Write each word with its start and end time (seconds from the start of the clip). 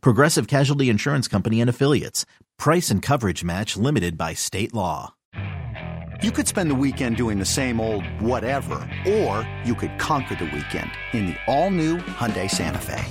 Progressive 0.00 0.46
Casualty 0.46 0.88
Insurance 0.88 1.28
Company 1.28 1.60
and 1.60 1.70
Affiliates. 1.70 2.26
Price 2.58 2.90
and 2.90 3.02
coverage 3.02 3.42
match 3.42 3.76
limited 3.76 4.16
by 4.16 4.34
state 4.34 4.72
law. 4.72 5.14
You 6.22 6.30
could 6.30 6.48
spend 6.48 6.70
the 6.70 6.74
weekend 6.74 7.16
doing 7.16 7.38
the 7.38 7.44
same 7.44 7.80
old 7.80 8.06
whatever, 8.20 8.88
or 9.06 9.48
you 9.64 9.74
could 9.74 9.98
conquer 9.98 10.36
the 10.36 10.44
weekend 10.46 10.90
in 11.12 11.26
the 11.26 11.36
all-new 11.46 11.98
Hyundai 11.98 12.50
Santa 12.50 12.78
Fe. 12.78 13.04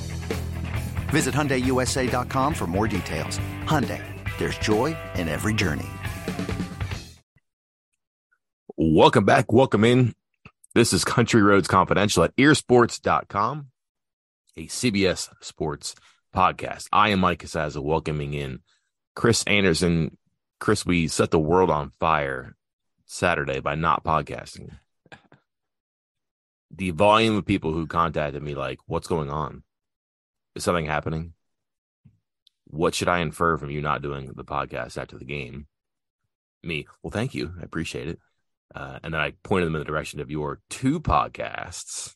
Visit 1.09 1.35
HyundaiUSA.com 1.35 2.53
for 2.55 2.65
more 2.65 2.87
details. 2.87 3.39
Hyundai, 3.65 4.01
there's 4.39 4.57
joy 4.57 4.97
in 5.15 5.27
every 5.27 5.53
journey. 5.53 5.89
Welcome 8.77 9.25
back. 9.25 9.51
Welcome 9.51 9.83
in. 9.83 10.15
This 10.73 10.91
is 10.91 11.05
Country 11.05 11.43
Roads 11.43 11.67
Confidential 11.67 12.23
at 12.23 12.35
WVSports.com, 12.35 13.67
a 14.57 14.65
CBS 14.65 15.29
Sports 15.39 15.93
podcast. 16.33 16.87
I 16.91 17.09
am 17.09 17.19
Mike 17.19 17.43
Casazza 17.43 17.81
welcoming 17.81 18.33
in 18.33 18.59
Chris 19.15 19.43
Anderson. 19.43 20.17
Chris, 20.59 20.85
we 20.85 21.07
set 21.07 21.31
the 21.31 21.39
world 21.39 21.69
on 21.69 21.91
fire 21.99 22.55
Saturday 23.05 23.59
by 23.59 23.75
not 23.75 24.03
podcasting. 24.03 24.71
The 26.75 26.89
volume 26.89 27.37
of 27.37 27.45
people 27.45 27.71
who 27.71 27.85
contacted 27.85 28.41
me, 28.41 28.55
like, 28.55 28.79
what's 28.87 29.07
going 29.07 29.29
on? 29.29 29.63
Is 30.55 30.63
something 30.63 30.87
happening? 30.87 31.33
What 32.65 32.95
should 32.95 33.07
I 33.07 33.19
infer 33.19 33.57
from 33.57 33.69
you 33.69 33.81
not 33.81 34.01
doing 34.01 34.31
the 34.35 34.43
podcast 34.43 34.97
after 34.97 35.17
the 35.19 35.25
game? 35.25 35.67
Me, 36.63 36.87
well, 37.03 37.11
thank 37.11 37.35
you. 37.35 37.53
I 37.59 37.63
appreciate 37.63 38.07
it. 38.07 38.19
Uh, 38.73 38.97
and 39.03 39.13
then 39.13 39.21
I 39.21 39.33
pointed 39.43 39.67
them 39.67 39.75
in 39.75 39.79
the 39.79 39.85
direction 39.85 40.19
of 40.19 40.31
your 40.31 40.61
two 40.71 40.99
podcasts 40.99 42.15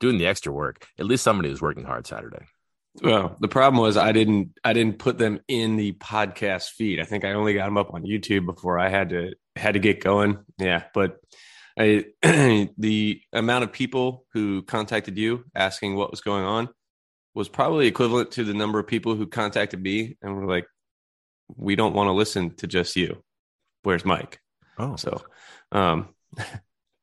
doing 0.00 0.18
the 0.18 0.26
extra 0.26 0.52
work. 0.52 0.86
At 0.98 1.06
least 1.06 1.22
somebody 1.22 1.50
was 1.50 1.62
working 1.62 1.84
hard 1.84 2.06
Saturday. 2.06 2.44
Well, 3.02 3.36
the 3.40 3.48
problem 3.48 3.80
was 3.80 3.96
I 3.96 4.10
didn't 4.12 4.58
I 4.64 4.72
didn't 4.72 4.98
put 4.98 5.16
them 5.16 5.40
in 5.46 5.76
the 5.76 5.92
podcast 5.92 6.70
feed. 6.70 7.00
I 7.00 7.04
think 7.04 7.24
I 7.24 7.32
only 7.32 7.54
got 7.54 7.66
them 7.66 7.78
up 7.78 7.94
on 7.94 8.02
YouTube 8.02 8.46
before 8.46 8.78
I 8.78 8.88
had 8.88 9.10
to 9.10 9.34
had 9.54 9.74
to 9.74 9.78
get 9.78 10.02
going. 10.02 10.38
Yeah, 10.58 10.84
but 10.92 11.18
I, 11.78 12.06
the 12.78 13.20
amount 13.32 13.64
of 13.64 13.72
people 13.72 14.26
who 14.32 14.62
contacted 14.62 15.16
you 15.16 15.44
asking 15.54 15.94
what 15.94 16.10
was 16.10 16.20
going 16.20 16.44
on 16.44 16.68
was 17.34 17.48
probably 17.48 17.86
equivalent 17.86 18.32
to 18.32 18.44
the 18.44 18.54
number 18.54 18.80
of 18.80 18.88
people 18.88 19.14
who 19.14 19.26
contacted 19.26 19.80
me 19.80 20.16
and 20.20 20.34
were 20.34 20.46
like, 20.46 20.66
"We 21.56 21.76
don't 21.76 21.94
want 21.94 22.08
to 22.08 22.12
listen 22.12 22.56
to 22.56 22.66
just 22.66 22.96
you. 22.96 23.22
Where's 23.84 24.04
Mike?" 24.04 24.40
Oh, 24.78 24.96
so 24.96 25.22
um, 25.70 26.08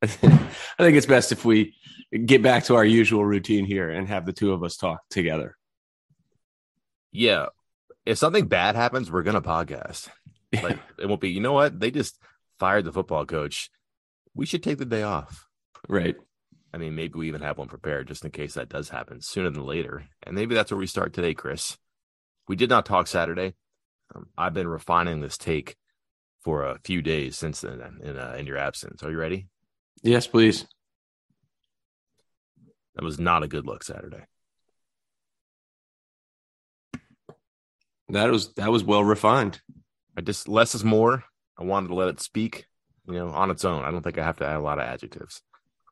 I 0.02 0.06
think 0.06 0.96
it's 0.96 1.06
best 1.06 1.32
if 1.32 1.46
we 1.46 1.74
get 2.12 2.42
back 2.42 2.64
to 2.64 2.74
our 2.74 2.84
usual 2.84 3.24
routine 3.24 3.64
here 3.64 3.90
and 3.90 4.08
have 4.08 4.26
the 4.26 4.32
two 4.32 4.52
of 4.52 4.62
us 4.62 4.76
talk 4.76 5.00
together. 5.10 5.56
Yeah. 7.12 7.46
If 8.06 8.18
something 8.18 8.46
bad 8.46 8.76
happens, 8.76 9.10
we're 9.10 9.22
gonna 9.22 9.42
podcast. 9.42 10.08
Like 10.50 10.78
it 10.98 11.06
won't 11.06 11.20
be, 11.20 11.28
you 11.28 11.42
know 11.42 11.52
what? 11.52 11.78
They 11.78 11.90
just 11.90 12.18
fired 12.58 12.86
the 12.86 12.92
football 12.92 13.26
coach. 13.26 13.68
We 14.34 14.46
should 14.46 14.62
take 14.62 14.78
the 14.78 14.86
day 14.86 15.02
off. 15.02 15.46
Right. 15.90 16.16
I 16.72 16.78
mean, 16.78 16.94
maybe 16.94 17.18
we 17.18 17.28
even 17.28 17.42
have 17.42 17.58
one 17.58 17.68
prepared 17.68 18.08
just 18.08 18.24
in 18.24 18.30
case 18.30 18.54
that 18.54 18.70
does 18.70 18.88
happen 18.88 19.20
sooner 19.20 19.50
than 19.50 19.66
later. 19.66 20.06
And 20.22 20.34
maybe 20.34 20.54
that's 20.54 20.70
where 20.70 20.78
we 20.78 20.86
start 20.86 21.12
today, 21.12 21.34
Chris. 21.34 21.76
We 22.48 22.56
did 22.56 22.70
not 22.70 22.86
talk 22.86 23.08
Saturday. 23.08 23.56
Um, 24.14 24.28
I've 24.38 24.54
been 24.54 24.68
refining 24.68 25.20
this 25.20 25.36
take 25.36 25.76
for 26.40 26.64
a 26.64 26.78
few 26.82 27.02
days 27.02 27.36
since 27.36 27.60
then 27.60 27.98
in, 28.02 28.16
uh, 28.16 28.36
in 28.38 28.46
your 28.46 28.56
absence. 28.56 29.02
Are 29.02 29.10
you 29.10 29.18
ready? 29.18 29.48
Yes, 30.02 30.26
please. 30.26 30.66
That 32.98 33.04
was 33.04 33.20
not 33.20 33.44
a 33.44 33.48
good 33.48 33.64
look 33.64 33.84
Saturday. 33.84 34.24
That 38.08 38.30
was 38.30 38.52
that 38.54 38.72
was 38.72 38.82
well 38.82 39.04
refined. 39.04 39.60
I 40.16 40.20
just 40.20 40.48
less 40.48 40.74
is 40.74 40.82
more. 40.82 41.22
I 41.56 41.62
wanted 41.62 41.88
to 41.88 41.94
let 41.94 42.08
it 42.08 42.20
speak, 42.20 42.66
you 43.06 43.14
know, 43.14 43.28
on 43.28 43.52
its 43.52 43.64
own. 43.64 43.84
I 43.84 43.92
don't 43.92 44.02
think 44.02 44.18
I 44.18 44.24
have 44.24 44.38
to 44.38 44.46
add 44.46 44.56
a 44.56 44.60
lot 44.60 44.80
of 44.80 44.84
adjectives. 44.84 45.42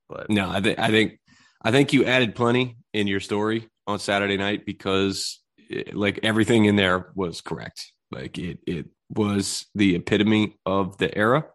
But 0.08 0.30
no, 0.30 0.50
I 0.50 0.60
think 0.60 0.80
I 0.80 0.88
think 0.88 1.20
I 1.62 1.70
think 1.70 1.92
you 1.92 2.04
added 2.04 2.34
plenty 2.34 2.76
in 2.92 3.06
your 3.06 3.20
story 3.20 3.68
on 3.86 4.00
Saturday 4.00 4.36
night 4.36 4.66
because 4.66 5.40
it, 5.58 5.94
like 5.94 6.20
everything 6.24 6.64
in 6.64 6.74
there 6.74 7.12
was 7.14 7.40
correct. 7.40 7.92
Like 8.10 8.36
it 8.36 8.58
it 8.66 8.86
was 9.10 9.66
the 9.76 9.94
epitome 9.94 10.58
of 10.66 10.98
the 10.98 11.16
era. 11.16 11.46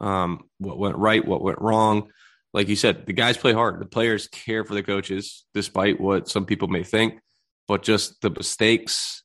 Um, 0.00 0.48
what 0.58 0.78
went 0.78 0.96
right, 0.96 1.24
what 1.24 1.42
went 1.42 1.60
wrong. 1.60 2.10
Like 2.52 2.68
you 2.68 2.76
said, 2.76 3.06
the 3.06 3.12
guys 3.12 3.36
play 3.36 3.52
hard. 3.52 3.80
The 3.80 3.86
players 3.86 4.28
care 4.28 4.64
for 4.64 4.74
the 4.74 4.82
coaches, 4.82 5.44
despite 5.54 6.00
what 6.00 6.28
some 6.28 6.46
people 6.46 6.68
may 6.68 6.82
think. 6.82 7.20
But 7.68 7.82
just 7.82 8.20
the 8.20 8.30
mistakes 8.30 9.22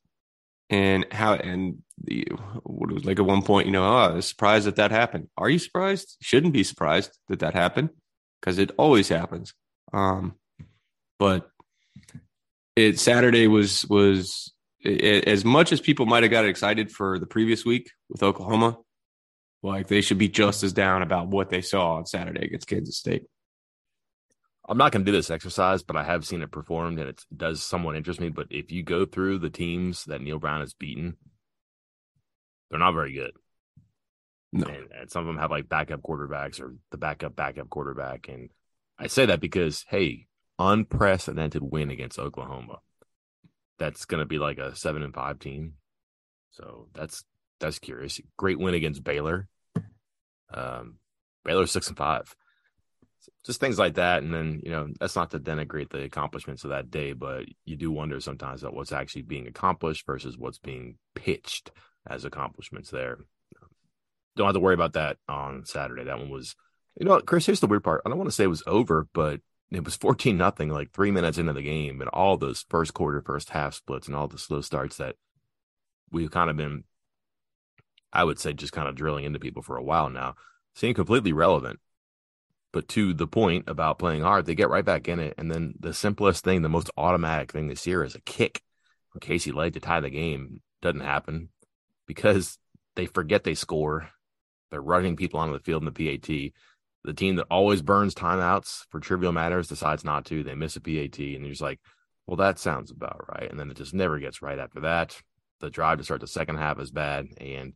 and 0.70 1.06
how 1.12 1.34
and 1.34 1.82
the 2.02 2.28
what 2.62 2.90
it 2.90 2.94
was 2.94 3.04
like 3.04 3.18
at 3.18 3.24
one 3.24 3.42
point, 3.42 3.66
you 3.66 3.72
know, 3.72 3.84
oh, 3.84 3.96
I 3.96 4.12
was 4.12 4.28
surprised 4.28 4.66
that 4.66 4.76
that 4.76 4.90
happened. 4.90 5.28
Are 5.36 5.50
you 5.50 5.58
surprised? 5.58 6.16
Shouldn't 6.20 6.52
be 6.52 6.62
surprised 6.62 7.18
that 7.28 7.40
that 7.40 7.54
happened 7.54 7.90
because 8.40 8.58
it 8.58 8.70
always 8.78 9.08
happens. 9.08 9.54
Um, 9.92 10.34
but 11.18 11.50
it 12.76 12.98
Saturday 12.98 13.48
was 13.48 13.84
was 13.86 14.52
it, 14.80 15.26
as 15.26 15.44
much 15.44 15.72
as 15.72 15.80
people 15.80 16.06
might 16.06 16.22
have 16.22 16.30
got 16.30 16.44
excited 16.44 16.90
for 16.90 17.18
the 17.18 17.26
previous 17.26 17.64
week 17.64 17.90
with 18.08 18.22
Oklahoma, 18.22 18.78
like 19.66 19.88
they 19.88 20.00
should 20.00 20.18
be 20.18 20.28
just 20.28 20.62
as 20.62 20.72
down 20.72 21.02
about 21.02 21.28
what 21.28 21.50
they 21.50 21.60
saw 21.60 21.94
on 21.94 22.06
Saturday 22.06 22.44
against 22.44 22.68
Kansas 22.68 22.96
State. 22.96 23.24
I'm 24.68 24.78
not 24.78 24.90
going 24.92 25.04
to 25.04 25.10
do 25.10 25.16
this 25.16 25.30
exercise, 25.30 25.82
but 25.82 25.96
I 25.96 26.02
have 26.02 26.26
seen 26.26 26.42
it 26.42 26.50
performed 26.50 26.98
and 26.98 27.08
it 27.08 27.24
does 27.34 27.62
somewhat 27.62 27.96
interest 27.96 28.20
me. 28.20 28.30
But 28.30 28.48
if 28.50 28.72
you 28.72 28.82
go 28.82 29.04
through 29.04 29.38
the 29.38 29.50
teams 29.50 30.04
that 30.04 30.20
Neal 30.20 30.38
Brown 30.38 30.60
has 30.60 30.74
beaten, 30.74 31.16
they're 32.70 32.80
not 32.80 32.92
very 32.92 33.12
good. 33.12 33.32
No. 34.52 34.66
And, 34.66 34.90
and 34.92 35.10
some 35.10 35.20
of 35.20 35.26
them 35.26 35.38
have 35.38 35.50
like 35.50 35.68
backup 35.68 36.02
quarterbacks 36.02 36.60
or 36.60 36.74
the 36.90 36.98
backup 36.98 37.36
backup 37.36 37.70
quarterback. 37.70 38.28
And 38.28 38.50
I 38.98 39.06
say 39.06 39.26
that 39.26 39.40
because, 39.40 39.84
hey, 39.88 40.26
unprecedented 40.58 41.62
win 41.62 41.90
against 41.90 42.18
Oklahoma. 42.18 42.78
That's 43.78 44.04
going 44.06 44.20
to 44.20 44.26
be 44.26 44.38
like 44.38 44.58
a 44.58 44.74
seven 44.74 45.02
and 45.02 45.14
five 45.14 45.38
team. 45.38 45.74
So 46.52 46.88
that's 46.94 47.24
that's 47.60 47.78
curious. 47.78 48.20
Great 48.36 48.58
win 48.58 48.74
against 48.74 49.04
Baylor. 49.04 49.48
Um, 50.52 50.96
Baylor 51.44 51.66
six 51.66 51.88
and 51.88 51.96
five 51.96 52.34
just 53.46 53.60
things 53.60 53.78
like 53.78 53.94
that. 53.94 54.22
And 54.22 54.34
then, 54.34 54.60
you 54.64 54.70
know, 54.72 54.88
that's 54.98 55.14
not 55.14 55.30
to 55.30 55.38
denigrate 55.38 55.90
the 55.90 56.02
accomplishments 56.02 56.64
of 56.64 56.70
that 56.70 56.90
day, 56.90 57.12
but 57.12 57.46
you 57.64 57.76
do 57.76 57.92
wonder 57.92 58.20
sometimes 58.20 58.62
about 58.62 58.74
what's 58.74 58.92
actually 58.92 59.22
being 59.22 59.46
accomplished 59.46 60.04
versus 60.04 60.36
what's 60.36 60.58
being 60.58 60.98
pitched 61.14 61.70
as 62.06 62.24
accomplishments 62.24 62.90
there. 62.90 63.18
Don't 64.34 64.48
have 64.48 64.54
to 64.54 64.60
worry 64.60 64.74
about 64.74 64.94
that 64.94 65.18
on 65.28 65.64
Saturday. 65.64 66.04
That 66.04 66.18
one 66.18 66.28
was, 66.28 66.56
you 66.98 67.06
know, 67.06 67.20
Chris, 67.20 67.46
here's 67.46 67.60
the 67.60 67.68
weird 67.68 67.84
part. 67.84 68.02
I 68.04 68.08
don't 68.08 68.18
want 68.18 68.28
to 68.28 68.34
say 68.34 68.44
it 68.44 68.48
was 68.48 68.64
over, 68.66 69.08
but 69.14 69.40
it 69.70 69.84
was 69.84 69.96
14 69.96 70.36
nothing, 70.36 70.68
like 70.68 70.92
three 70.92 71.12
minutes 71.12 71.38
into 71.38 71.52
the 71.52 71.62
game, 71.62 72.00
and 72.00 72.10
all 72.10 72.36
those 72.36 72.66
first 72.68 72.94
quarter, 72.94 73.22
first 73.22 73.50
half 73.50 73.74
splits 73.74 74.08
and 74.08 74.16
all 74.16 74.28
the 74.28 74.38
slow 74.38 74.60
starts 74.60 74.96
that 74.96 75.14
we've 76.10 76.30
kind 76.30 76.50
of 76.50 76.56
been, 76.56 76.84
I 78.12 78.24
would 78.24 78.38
say, 78.38 78.52
just 78.52 78.72
kind 78.72 78.88
of 78.88 78.94
drilling 78.94 79.24
into 79.24 79.38
people 79.38 79.62
for 79.62 79.76
a 79.76 79.82
while 79.82 80.10
now, 80.10 80.34
seem 80.74 80.94
completely 80.94 81.32
relevant 81.32 81.80
but 82.76 82.88
to 82.88 83.14
the 83.14 83.26
point 83.26 83.64
about 83.68 83.98
playing 83.98 84.20
hard, 84.20 84.44
they 84.44 84.54
get 84.54 84.68
right 84.68 84.84
back 84.84 85.08
in 85.08 85.18
it. 85.18 85.32
And 85.38 85.50
then 85.50 85.72
the 85.80 85.94
simplest 85.94 86.44
thing, 86.44 86.60
the 86.60 86.68
most 86.68 86.90
automatic 86.98 87.50
thing 87.50 87.68
this 87.68 87.86
year 87.86 88.04
is 88.04 88.14
a 88.14 88.20
kick 88.20 88.60
from 89.08 89.20
Casey 89.20 89.50
Legg 89.50 89.72
to 89.72 89.80
tie 89.80 90.00
the 90.00 90.10
game. 90.10 90.60
Doesn't 90.82 91.00
happen 91.00 91.48
because 92.06 92.58
they 92.94 93.06
forget 93.06 93.44
they 93.44 93.54
score. 93.54 94.10
They're 94.70 94.82
running 94.82 95.16
people 95.16 95.40
onto 95.40 95.54
the 95.54 95.64
field 95.64 95.84
in 95.84 95.90
the 95.90 96.18
PAT. 96.18 96.52
The 97.04 97.14
team 97.14 97.36
that 97.36 97.46
always 97.50 97.80
burns 97.80 98.14
timeouts 98.14 98.84
for 98.90 99.00
trivial 99.00 99.32
matters 99.32 99.68
decides 99.68 100.04
not 100.04 100.26
to. 100.26 100.44
They 100.44 100.54
miss 100.54 100.76
a 100.76 100.80
PAT, 100.82 101.18
and 101.18 101.40
you're 101.40 101.52
just 101.52 101.62
like, 101.62 101.80
well, 102.26 102.36
that 102.36 102.58
sounds 102.58 102.90
about 102.90 103.24
right. 103.26 103.50
And 103.50 103.58
then 103.58 103.70
it 103.70 103.78
just 103.78 103.94
never 103.94 104.18
gets 104.18 104.42
right 104.42 104.58
after 104.58 104.80
that. 104.80 105.18
The 105.60 105.70
drive 105.70 105.96
to 105.96 106.04
start 106.04 106.20
the 106.20 106.26
second 106.26 106.58
half 106.58 106.78
is 106.78 106.90
bad. 106.90 107.28
And 107.40 107.72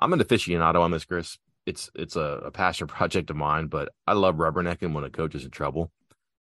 I'm 0.00 0.12
an 0.12 0.20
aficionado 0.20 0.80
on 0.80 0.90
this, 0.90 1.04
Chris 1.04 1.38
it's 1.66 1.90
it's 1.94 2.16
a, 2.16 2.42
a 2.44 2.50
passion 2.50 2.86
project 2.96 3.30
of 3.30 3.36
mine, 3.36 3.66
but 3.66 3.90
I 4.06 4.14
love 4.14 4.36
rubbernecking 4.36 4.92
when 4.92 5.04
a 5.04 5.10
coach 5.10 5.34
is 5.34 5.44
in 5.44 5.50
trouble 5.50 5.92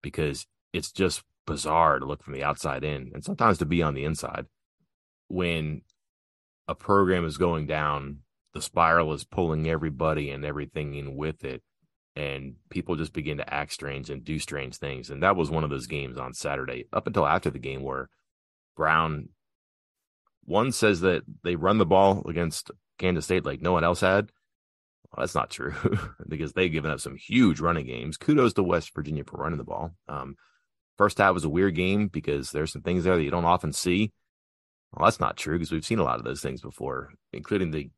because 0.03 0.47
it's 0.73 0.93
just 0.93 1.23
bizarre 1.47 1.99
to 1.99 2.07
look 2.07 2.23
from 2.23 2.35
the 2.35 2.43
outside 2.43 2.85
in 2.85 3.13
and 3.15 3.25
sometimes 3.25 3.59
to 3.59 3.67
be 3.67 3.83
on 3.83 3.95
the 3.95 4.05
inside 4.05 4.47
when 5.29 5.83
a 6.69 6.75
program 6.75 7.25
is 7.25 7.37
going 7.37 7.67
down, 7.67 8.19
the 8.53 8.63
spiral 8.63 9.13
is 9.13 9.25
pulling 9.25 9.69
everybody 9.69 10.31
and 10.31 10.45
everything 10.45 10.95
in 10.95 11.17
with 11.17 11.45
it. 11.45 11.63
And 12.15 12.55
people 12.71 12.97
just 12.97 13.13
begin 13.13 13.37
to 13.37 13.55
act 13.55 13.73
strange 13.73 14.09
and 14.09 14.25
do 14.25 14.39
strange 14.39 14.77
things. 14.77 15.11
And 15.11 15.23
that 15.23 15.37
was 15.37 15.51
one 15.51 15.65
of 15.65 15.71
those 15.71 15.87
games 15.87 16.17
on 16.17 16.33
Saturday, 16.33 16.87
up 16.93 17.07
until 17.07 17.27
after 17.27 17.51
the 17.51 17.59
game, 17.59 17.83
where 17.83 18.09
Brown, 18.75 19.29
one 20.47 20.73
says 20.73 21.01
that 21.03 21.23
they 21.43 21.57
run 21.57 21.79
the 21.79 21.87
ball 21.87 22.25
against 22.29 22.71
Kansas 22.99 23.25
State 23.25 23.45
like 23.45 23.61
no 23.61 23.73
one 23.73 23.85
else 23.85 24.01
had. 24.01 24.31
Well, 25.11 25.23
that's 25.23 25.35
not 25.35 25.51
true 25.51 25.75
because 26.29 26.53
they've 26.53 26.73
given 26.73 26.91
up 26.91 27.01
some 27.01 27.17
huge 27.17 27.61
running 27.61 27.87
games. 27.87 28.17
Kudos 28.17 28.55
to 28.55 28.63
West 28.63 28.95
Virginia 28.95 29.25
for 29.25 29.39
running 29.39 29.59
the 29.59 29.65
ball. 29.65 29.95
Um, 30.09 30.37
first 30.97 31.19
half 31.19 31.35
was 31.35 31.45
a 31.45 31.49
weird 31.49 31.75
game 31.75 32.09
because 32.09 32.51
there's 32.51 32.73
some 32.73 32.83
things 32.83 33.05
there 33.05 33.17
that 33.17 33.23
you 33.23 33.31
don't 33.31 33.45
often 33.45 33.73
see. 33.73 34.13
Well, 34.93 35.07
that's 35.07 35.21
not 35.21 35.37
true 35.37 35.57
because 35.59 35.73
we've 35.73 35.85
seen 35.85 35.99
a 35.99 36.05
lot 36.05 36.19
of 36.19 36.25
those 36.25 36.41
things 36.41 36.61
before, 36.61 37.13
including 37.33 37.71
the 37.71 37.91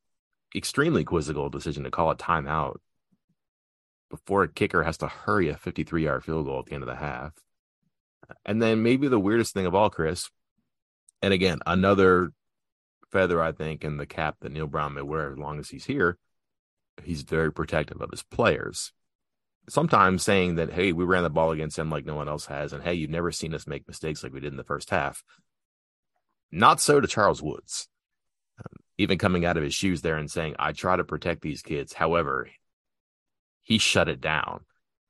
extremely 0.54 1.04
quizzical 1.04 1.50
decision 1.50 1.84
to 1.84 1.90
call 1.90 2.10
a 2.10 2.16
timeout 2.16 2.76
before 4.10 4.42
a 4.42 4.48
kicker 4.48 4.82
has 4.82 4.96
to 4.98 5.06
hurry 5.06 5.48
a 5.48 5.56
53 5.56 6.04
yard 6.04 6.24
field 6.24 6.46
goal 6.46 6.60
at 6.60 6.66
the 6.66 6.74
end 6.74 6.82
of 6.82 6.88
the 6.88 6.96
half. 6.96 7.32
And 8.44 8.60
then 8.60 8.82
maybe 8.82 9.08
the 9.08 9.18
weirdest 9.18 9.54
thing 9.54 9.66
of 9.66 9.74
all, 9.74 9.90
Chris, 9.90 10.30
and 11.23 11.32
again, 11.32 11.61
another 11.67 12.31
feather, 13.11 13.43
I 13.43 13.53
think, 13.53 13.85
in 13.85 13.97
the 13.97 14.06
cap 14.06 14.37
that 14.41 14.53
Neal 14.53 14.67
Brown 14.67 14.94
may 14.94 15.03
wear 15.03 15.32
as 15.32 15.38
long 15.38 15.59
as 15.59 15.69
he's 15.69 15.85
here. 15.85 16.19
He's 17.03 17.23
very 17.23 17.53
protective 17.53 18.00
of 18.00 18.11
his 18.11 18.23
players. 18.23 18.93
Sometimes 19.69 20.23
saying 20.23 20.56
that, 20.56 20.73
hey, 20.73 20.93
we 20.93 21.05
ran 21.05 21.23
the 21.23 21.31
ball 21.31 21.50
against 21.50 21.79
him 21.79 21.91
like 21.91 22.06
no 22.06 22.15
one 22.15 22.29
else 22.29 22.47
has, 22.47 22.73
and 22.73 22.82
hey, 22.82 22.94
you've 22.94 23.11
never 23.11 23.31
seen 23.31 23.55
us 23.55 23.67
make 23.67 23.87
mistakes 23.87 24.23
like 24.23 24.32
we 24.32 24.41
did 24.41 24.53
in 24.53 24.56
the 24.56 24.65
first 24.65 24.91
half. 24.91 25.23
Not 26.50 26.81
so 26.81 27.00
to 27.00 27.06
Charles 27.06 27.43
Woods. 27.43 27.88
Um, 28.59 28.82
even 28.97 29.19
coming 29.19 29.44
out 29.44 29.56
of 29.56 29.62
his 29.62 29.75
shoes 29.75 30.00
there 30.00 30.17
and 30.17 30.31
saying, 30.31 30.56
I 30.59 30.73
try 30.73 30.97
to 30.97 31.05
protect 31.05 31.43
these 31.43 31.62
kids. 31.62 31.93
However, 31.93 32.49
he 33.62 33.79
shut 33.79 34.09
it 34.09 34.20
down. 34.20 34.65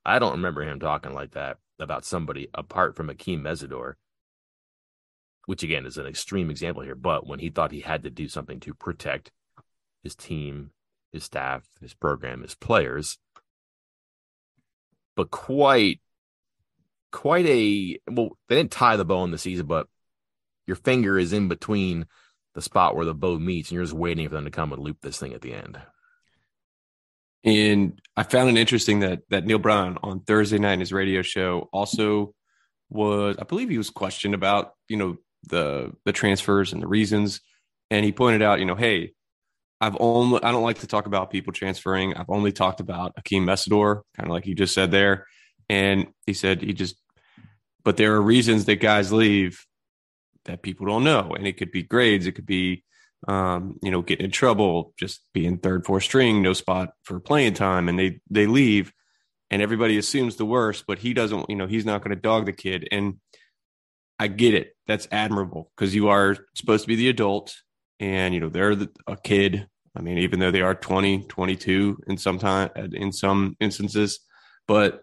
I 0.04 0.18
don't 0.18 0.32
remember 0.32 0.62
him 0.62 0.80
talking 0.80 1.14
like 1.14 1.32
that 1.32 1.58
about 1.78 2.04
somebody 2.04 2.48
apart 2.52 2.96
from 2.96 3.08
Akeem 3.08 3.40
Mesidor, 3.40 3.94
which 5.48 5.62
again 5.62 5.86
is 5.86 5.96
an 5.96 6.06
extreme 6.06 6.50
example 6.50 6.82
here. 6.82 6.94
But 6.94 7.26
when 7.26 7.38
he 7.38 7.48
thought 7.48 7.72
he 7.72 7.80
had 7.80 8.02
to 8.02 8.10
do 8.10 8.28
something 8.28 8.60
to 8.60 8.74
protect 8.74 9.30
his 10.02 10.14
team, 10.14 10.72
his 11.10 11.24
staff, 11.24 11.66
his 11.80 11.94
program, 11.94 12.42
his 12.42 12.54
players, 12.54 13.16
but 15.16 15.30
quite, 15.30 16.02
quite 17.12 17.46
a 17.46 17.98
well, 18.10 18.36
they 18.50 18.56
didn't 18.56 18.72
tie 18.72 18.96
the 18.96 19.06
bow 19.06 19.24
in 19.24 19.30
the 19.30 19.38
season, 19.38 19.64
but 19.64 19.88
your 20.66 20.76
finger 20.76 21.18
is 21.18 21.32
in 21.32 21.48
between 21.48 22.04
the 22.54 22.60
spot 22.60 22.94
where 22.94 23.06
the 23.06 23.14
bow 23.14 23.38
meets, 23.38 23.70
and 23.70 23.76
you're 23.76 23.84
just 23.84 23.96
waiting 23.96 24.28
for 24.28 24.34
them 24.34 24.44
to 24.44 24.50
come 24.50 24.74
and 24.74 24.82
loop 24.82 24.98
this 25.00 25.18
thing 25.18 25.32
at 25.32 25.40
the 25.40 25.54
end. 25.54 25.80
And 27.42 27.98
I 28.14 28.22
found 28.24 28.50
it 28.50 28.60
interesting 28.60 29.00
that 29.00 29.20
that 29.30 29.46
Neal 29.46 29.58
Brown 29.58 29.96
on 30.02 30.20
Thursday 30.20 30.58
night 30.58 30.74
in 30.74 30.80
his 30.80 30.92
radio 30.92 31.22
show 31.22 31.70
also 31.72 32.34
was, 32.90 33.36
I 33.38 33.44
believe, 33.44 33.70
he 33.70 33.78
was 33.78 33.88
questioned 33.88 34.34
about 34.34 34.74
you 34.88 34.98
know 34.98 35.16
the 35.44 35.92
the 36.04 36.12
transfers 36.12 36.72
and 36.72 36.82
the 36.82 36.88
reasons, 36.88 37.40
and 37.90 38.04
he 38.04 38.12
pointed 38.12 38.42
out, 38.42 38.60
you 38.60 38.66
know, 38.66 38.74
hey, 38.74 39.12
I've 39.80 39.96
only 40.00 40.42
I 40.42 40.52
don't 40.52 40.62
like 40.62 40.80
to 40.80 40.86
talk 40.86 41.06
about 41.06 41.30
people 41.30 41.52
transferring. 41.52 42.14
I've 42.14 42.30
only 42.30 42.52
talked 42.52 42.80
about 42.80 43.14
Akeem 43.16 43.42
Mesidor, 43.42 44.02
kind 44.16 44.28
of 44.28 44.32
like 44.32 44.46
you 44.46 44.54
just 44.54 44.74
said 44.74 44.90
there, 44.90 45.26
and 45.68 46.08
he 46.26 46.32
said 46.32 46.62
he 46.62 46.72
just, 46.72 46.96
but 47.84 47.96
there 47.96 48.14
are 48.14 48.22
reasons 48.22 48.64
that 48.64 48.76
guys 48.76 49.12
leave 49.12 49.64
that 50.46 50.62
people 50.62 50.86
don't 50.86 51.04
know. 51.04 51.34
And 51.36 51.46
it 51.46 51.56
could 51.56 51.70
be 51.70 51.82
grades, 51.82 52.26
it 52.26 52.32
could 52.32 52.46
be, 52.46 52.84
um, 53.28 53.78
you 53.82 53.90
know, 53.90 54.02
getting 54.02 54.26
in 54.26 54.30
trouble, 54.32 54.94
just 54.98 55.20
being 55.32 55.58
third, 55.58 55.86
fourth 55.86 56.02
string, 56.02 56.42
no 56.42 56.54
spot 56.54 56.90
for 57.04 57.20
playing 57.20 57.54
time, 57.54 57.88
and 57.88 57.98
they 57.98 58.20
they 58.30 58.46
leave, 58.46 58.92
and 59.50 59.62
everybody 59.62 59.96
assumes 59.96 60.36
the 60.36 60.46
worst, 60.46 60.84
but 60.88 60.98
he 60.98 61.14
doesn't. 61.14 61.48
You 61.48 61.56
know, 61.56 61.66
he's 61.68 61.86
not 61.86 62.02
going 62.02 62.14
to 62.14 62.20
dog 62.20 62.46
the 62.46 62.52
kid, 62.52 62.88
and 62.90 63.20
I 64.18 64.28
get 64.28 64.54
it. 64.54 64.74
That's 64.86 65.08
admirable 65.12 65.70
because 65.76 65.94
you 65.94 66.08
are 66.08 66.36
supposed 66.54 66.84
to 66.84 66.88
be 66.88 66.96
the 66.96 67.08
adult, 67.08 67.54
and 68.00 68.34
you 68.34 68.40
know 68.40 68.48
they're 68.48 68.74
the, 68.74 68.90
a 69.06 69.16
kid. 69.16 69.66
I 69.96 70.00
mean, 70.00 70.18
even 70.18 70.38
though 70.38 70.50
they 70.50 70.60
are 70.60 70.74
20, 70.74 71.24
22 71.24 71.98
in 72.06 72.18
some 72.18 72.38
time, 72.38 72.70
in 72.92 73.10
some 73.10 73.56
instances, 73.58 74.20
but 74.66 75.02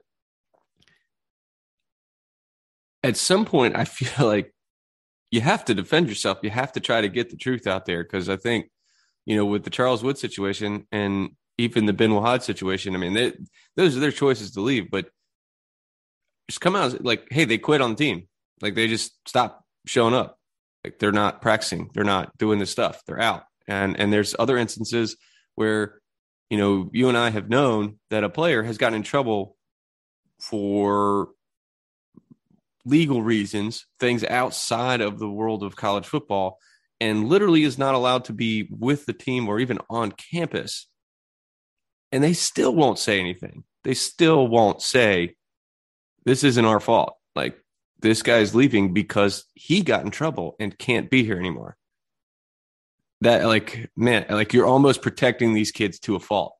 at 3.03 3.17
some 3.17 3.45
point, 3.45 3.75
I 3.75 3.85
feel 3.85 4.27
like 4.27 4.53
you 5.31 5.41
have 5.41 5.65
to 5.65 5.73
defend 5.73 6.09
yourself. 6.09 6.39
You 6.43 6.49
have 6.49 6.71
to 6.73 6.79
try 6.79 7.01
to 7.01 7.09
get 7.09 7.29
the 7.29 7.37
truth 7.37 7.67
out 7.67 7.85
there 7.85 8.03
because 8.03 8.29
I 8.29 8.37
think, 8.37 8.69
you 9.25 9.35
know, 9.35 9.45
with 9.45 9.63
the 9.63 9.69
Charles 9.69 10.03
Wood 10.03 10.17
situation 10.17 10.87
and 10.91 11.31
even 11.57 11.85
the 11.85 11.93
Bin 11.93 12.11
Wahad 12.11 12.41
situation, 12.41 12.95
I 12.95 12.97
mean, 12.97 13.13
they, 13.13 13.33
those 13.75 13.95
are 13.95 13.99
their 13.99 14.11
choices 14.11 14.51
to 14.51 14.61
leave, 14.61 14.89
but 14.89 15.09
just 16.49 16.61
come 16.61 16.75
out 16.75 17.03
like, 17.03 17.27
hey, 17.31 17.45
they 17.45 17.57
quit 17.57 17.81
on 17.81 17.91
the 17.91 17.95
team. 17.95 18.27
Like 18.61 18.75
they 18.75 18.87
just 18.87 19.13
stop 19.27 19.63
showing 19.85 20.13
up. 20.13 20.37
Like 20.83 20.99
they're 20.99 21.11
not 21.11 21.41
practicing. 21.41 21.89
They're 21.93 22.03
not 22.03 22.37
doing 22.37 22.59
this 22.59 22.71
stuff. 22.71 23.01
They're 23.05 23.21
out. 23.21 23.43
And 23.67 23.99
and 23.99 24.13
there's 24.13 24.35
other 24.37 24.57
instances 24.57 25.17
where, 25.55 25.99
you 26.49 26.57
know, 26.57 26.89
you 26.93 27.09
and 27.09 27.17
I 27.17 27.29
have 27.31 27.49
known 27.49 27.99
that 28.09 28.23
a 28.23 28.29
player 28.29 28.63
has 28.63 28.77
gotten 28.77 28.97
in 28.97 29.03
trouble 29.03 29.57
for 30.39 31.29
legal 32.85 33.21
reasons, 33.23 33.85
things 33.99 34.23
outside 34.23 35.01
of 35.01 35.17
the 35.17 35.29
world 35.29 35.63
of 35.63 35.75
college 35.75 36.05
football, 36.05 36.59
and 36.99 37.27
literally 37.27 37.63
is 37.63 37.77
not 37.77 37.95
allowed 37.95 38.25
to 38.25 38.33
be 38.33 38.67
with 38.69 39.05
the 39.05 39.13
team 39.13 39.49
or 39.49 39.59
even 39.59 39.79
on 39.89 40.11
campus. 40.11 40.87
And 42.11 42.23
they 42.23 42.33
still 42.33 42.73
won't 42.73 42.99
say 42.99 43.19
anything. 43.19 43.63
They 43.83 43.95
still 43.95 44.47
won't 44.47 44.81
say, 44.81 45.35
this 46.25 46.43
isn't 46.43 46.65
our 46.65 46.79
fault. 46.79 47.15
Like, 47.35 47.57
this 48.05 48.21
guy's 48.21 48.53
leaving 48.53 48.93
because 48.93 49.45
he 49.55 49.81
got 49.81 50.05
in 50.05 50.11
trouble 50.11 50.55
and 50.59 50.77
can't 50.77 51.09
be 51.09 51.23
here 51.23 51.39
anymore. 51.39 51.75
That, 53.21 53.45
like, 53.45 53.89
man, 53.95 54.27
like 54.29 54.53
you're 54.53 54.67
almost 54.67 55.01
protecting 55.01 55.53
these 55.53 55.71
kids 55.71 55.99
to 56.01 56.15
a 56.15 56.19
fault. 56.19 56.55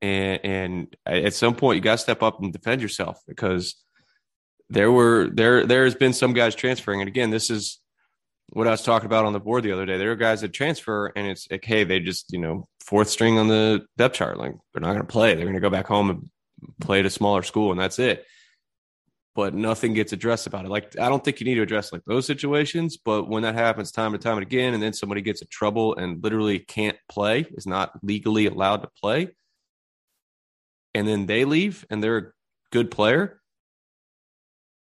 And, 0.00 0.40
and 0.42 0.96
at 1.06 1.34
some 1.34 1.54
point, 1.54 1.76
you 1.76 1.80
got 1.82 1.92
to 1.92 1.98
step 1.98 2.22
up 2.22 2.42
and 2.42 2.52
defend 2.52 2.82
yourself 2.82 3.20
because 3.28 3.76
there 4.68 4.90
were 4.90 5.28
there 5.32 5.64
there 5.64 5.84
has 5.84 5.94
been 5.94 6.12
some 6.12 6.32
guys 6.32 6.54
transferring, 6.54 7.00
and 7.00 7.08
again, 7.08 7.30
this 7.30 7.50
is 7.50 7.78
what 8.48 8.66
I 8.66 8.70
was 8.70 8.82
talking 8.82 9.06
about 9.06 9.26
on 9.26 9.32
the 9.32 9.40
board 9.40 9.62
the 9.62 9.72
other 9.72 9.86
day. 9.86 9.98
There 9.98 10.10
are 10.10 10.16
guys 10.16 10.40
that 10.40 10.52
transfer, 10.52 11.12
and 11.14 11.26
it's 11.28 11.46
like, 11.50 11.64
hey, 11.64 11.84
they 11.84 12.00
just 12.00 12.32
you 12.32 12.40
know 12.40 12.66
fourth 12.84 13.08
string 13.08 13.38
on 13.38 13.48
the 13.48 13.86
depth 13.96 14.16
chart. 14.16 14.38
Like 14.38 14.54
they're 14.72 14.80
not 14.80 14.94
going 14.94 15.06
to 15.06 15.12
play. 15.12 15.34
They're 15.34 15.44
going 15.44 15.54
to 15.54 15.60
go 15.60 15.70
back 15.70 15.86
home 15.86 16.10
and 16.10 16.30
play 16.80 17.00
at 17.00 17.06
a 17.06 17.10
smaller 17.10 17.42
school, 17.42 17.70
and 17.70 17.80
that's 17.80 17.98
it. 17.98 18.26
But 19.34 19.54
nothing 19.54 19.94
gets 19.94 20.12
addressed 20.12 20.46
about 20.46 20.66
it. 20.66 20.68
Like 20.68 20.98
I 20.98 21.08
don't 21.08 21.24
think 21.24 21.40
you 21.40 21.46
need 21.46 21.54
to 21.54 21.62
address 21.62 21.92
like 21.92 22.02
those 22.06 22.26
situations. 22.26 22.98
But 22.98 23.28
when 23.28 23.44
that 23.44 23.54
happens 23.54 23.90
time 23.90 24.12
and 24.12 24.22
time 24.22 24.36
and 24.36 24.42
again, 24.42 24.74
and 24.74 24.82
then 24.82 24.92
somebody 24.92 25.22
gets 25.22 25.40
in 25.40 25.48
trouble 25.48 25.96
and 25.96 26.22
literally 26.22 26.58
can't 26.58 26.98
play, 27.08 27.46
is 27.52 27.66
not 27.66 27.92
legally 28.02 28.46
allowed 28.46 28.82
to 28.82 28.90
play, 29.00 29.30
and 30.94 31.08
then 31.08 31.26
they 31.26 31.44
leave 31.44 31.86
and 31.90 32.02
they're 32.02 32.18
a 32.18 32.32
good 32.70 32.90
player 32.90 33.40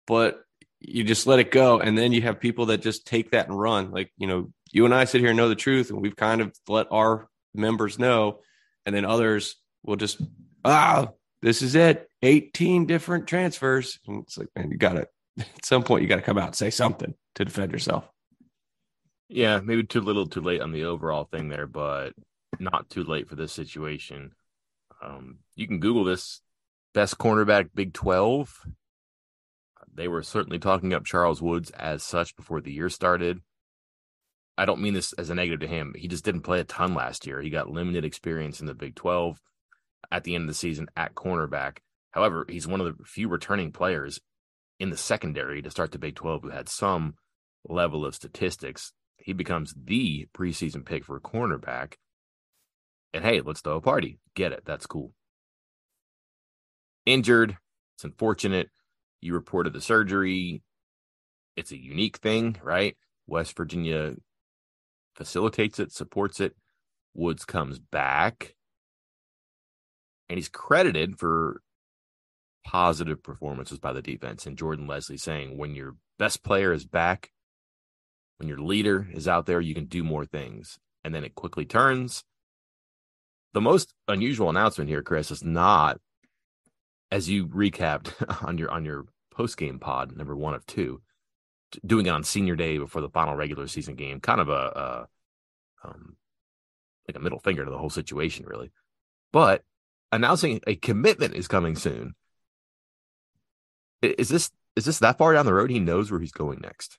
but 0.07 0.43
you 0.79 1.03
just 1.03 1.27
let 1.27 1.39
it 1.39 1.51
go 1.51 1.79
and 1.79 1.97
then 1.97 2.11
you 2.11 2.21
have 2.21 2.39
people 2.39 2.67
that 2.67 2.81
just 2.81 3.07
take 3.07 3.31
that 3.31 3.47
and 3.47 3.59
run 3.59 3.91
like 3.91 4.11
you 4.17 4.27
know 4.27 4.51
you 4.71 4.85
and 4.85 4.93
i 4.93 5.05
sit 5.05 5.21
here 5.21 5.29
and 5.29 5.37
know 5.37 5.49
the 5.49 5.55
truth 5.55 5.89
and 5.89 6.01
we've 6.01 6.15
kind 6.15 6.41
of 6.41 6.55
let 6.67 6.87
our 6.91 7.27
members 7.53 7.97
know 7.97 8.39
and 8.85 8.95
then 8.95 9.05
others 9.05 9.55
will 9.83 9.95
just 9.95 10.21
ah 10.63 11.07
this 11.45 11.61
is 11.61 11.75
it 11.75 12.09
18 12.23 12.87
different 12.87 13.27
transfers 13.27 13.99
and 14.07 14.23
it's 14.23 14.37
like 14.37 14.49
man 14.55 14.71
you 14.71 14.77
gotta 14.77 15.07
at 15.39 15.65
some 15.65 15.83
point 15.83 16.01
you 16.01 16.07
gotta 16.07 16.21
come 16.21 16.37
out 16.37 16.47
and 16.47 16.55
say 16.55 16.69
something 16.69 17.13
to 17.35 17.45
defend 17.45 17.71
yourself 17.71 18.09
yeah 19.29 19.59
maybe 19.63 19.83
too 19.83 20.01
little 20.01 20.25
too 20.25 20.41
late 20.41 20.61
on 20.61 20.71
the 20.71 20.83
overall 20.83 21.23
thing 21.23 21.49
there 21.49 21.67
but 21.67 22.13
not 22.59 22.89
too 22.89 23.03
late 23.03 23.29
for 23.29 23.35
this 23.35 23.53
situation 23.53 24.31
um 25.03 25.37
you 25.55 25.67
can 25.67 25.79
google 25.79 26.03
this 26.03 26.41
best 26.93 27.17
cornerback 27.17 27.69
big 27.75 27.93
12 27.93 28.65
they 29.95 30.07
were 30.07 30.23
certainly 30.23 30.59
talking 30.59 30.93
up 30.93 31.05
Charles 31.05 31.41
Woods 31.41 31.71
as 31.71 32.03
such 32.03 32.35
before 32.35 32.59
the 32.59 32.71
year 32.71 32.89
started. 32.89 33.41
I 34.57 34.65
don't 34.65 34.81
mean 34.81 34.93
this 34.93 35.13
as 35.13 35.29
a 35.29 35.35
negative 35.35 35.61
to 35.61 35.67
him. 35.67 35.93
He 35.97 36.07
just 36.07 36.25
didn't 36.25 36.41
play 36.41 36.59
a 36.59 36.65
ton 36.65 36.93
last 36.93 37.25
year. 37.25 37.41
He 37.41 37.49
got 37.49 37.69
limited 37.69 38.03
experience 38.03 38.59
in 38.59 38.67
the 38.67 38.73
Big 38.73 38.95
12 38.95 39.41
at 40.11 40.23
the 40.23 40.35
end 40.35 40.43
of 40.43 40.47
the 40.47 40.53
season 40.53 40.87
at 40.95 41.15
cornerback. 41.15 41.77
However, 42.11 42.45
he's 42.47 42.67
one 42.67 42.81
of 42.81 42.97
the 42.97 43.03
few 43.03 43.27
returning 43.27 43.71
players 43.71 44.19
in 44.79 44.89
the 44.89 44.97
secondary 44.97 45.61
to 45.61 45.71
start 45.71 45.91
the 45.91 45.97
Big 45.97 46.15
12 46.15 46.43
who 46.43 46.49
had 46.49 46.69
some 46.69 47.15
level 47.67 48.05
of 48.05 48.15
statistics. 48.15 48.93
He 49.17 49.33
becomes 49.33 49.73
the 49.75 50.27
preseason 50.33 50.85
pick 50.85 51.05
for 51.05 51.17
a 51.17 51.21
cornerback. 51.21 51.93
And 53.13 53.23
hey, 53.23 53.41
let's 53.41 53.61
throw 53.61 53.77
a 53.77 53.81
party. 53.81 54.19
Get 54.35 54.51
it. 54.51 54.63
That's 54.65 54.85
cool. 54.85 55.13
Injured. 57.05 57.57
It's 57.95 58.03
unfortunate 58.03 58.69
you 59.21 59.33
reported 59.33 59.73
the 59.73 59.81
surgery. 59.81 60.61
It's 61.55 61.71
a 61.71 61.81
unique 61.81 62.17
thing, 62.17 62.57
right? 62.61 62.95
West 63.27 63.55
Virginia 63.57 64.13
facilitates 65.15 65.79
it, 65.79 65.91
supports 65.91 66.39
it. 66.39 66.55
Woods 67.13 67.45
comes 67.45 67.79
back, 67.79 68.55
and 70.29 70.37
he's 70.37 70.49
credited 70.49 71.19
for 71.19 71.61
positive 72.65 73.21
performances 73.21 73.79
by 73.79 73.93
the 73.93 74.01
defense. 74.01 74.45
And 74.45 74.57
Jordan 74.57 74.87
Lesley 74.87 75.17
saying, 75.17 75.57
when 75.57 75.75
your 75.75 75.95
best 76.17 76.43
player 76.43 76.73
is 76.73 76.85
back, 76.85 77.31
when 78.37 78.49
your 78.49 78.59
leader 78.59 79.07
is 79.13 79.27
out 79.27 79.45
there, 79.45 79.61
you 79.61 79.75
can 79.75 79.85
do 79.85 80.03
more 80.03 80.25
things. 80.25 80.77
And 81.03 81.13
then 81.13 81.23
it 81.23 81.35
quickly 81.35 81.65
turns. 81.65 82.23
The 83.53 83.61
most 83.61 83.93
unusual 84.07 84.49
announcement 84.49 84.89
here, 84.89 85.03
Chris, 85.03 85.31
is 85.31 85.43
not 85.43 85.99
as 87.11 87.29
you 87.29 87.47
recapped 87.47 88.11
on 88.45 88.57
your 88.57 88.69
on 88.71 88.83
your 88.83 89.05
post 89.31 89.57
game 89.57 89.79
pod, 89.79 90.15
number 90.17 90.35
one 90.35 90.53
of 90.53 90.65
two, 90.65 91.01
doing 91.85 92.07
it 92.07 92.09
on 92.09 92.23
senior 92.23 92.55
day 92.55 92.77
before 92.77 93.01
the 93.01 93.09
final 93.09 93.35
regular 93.35 93.67
season 93.67 93.95
game, 93.95 94.19
kind 94.19 94.41
of 94.41 94.49
a, 94.49 95.07
a 95.83 95.87
um, 95.87 96.17
like 97.07 97.15
a 97.15 97.19
middle 97.19 97.39
finger 97.39 97.63
to 97.63 97.71
the 97.71 97.77
whole 97.77 97.89
situation, 97.89 98.45
really. 98.45 98.71
But 99.31 99.63
announcing 100.11 100.61
a 100.67 100.75
commitment 100.75 101.35
is 101.35 101.47
coming 101.47 101.75
soon. 101.75 102.15
Is 104.01 104.29
this 104.29 104.51
is 104.75 104.85
this 104.85 104.99
that 104.99 105.17
far 105.17 105.33
down 105.33 105.45
the 105.45 105.53
road? 105.53 105.69
He 105.69 105.79
knows 105.79 106.11
where 106.11 106.19
he's 106.19 106.31
going 106.31 106.59
next. 106.61 106.97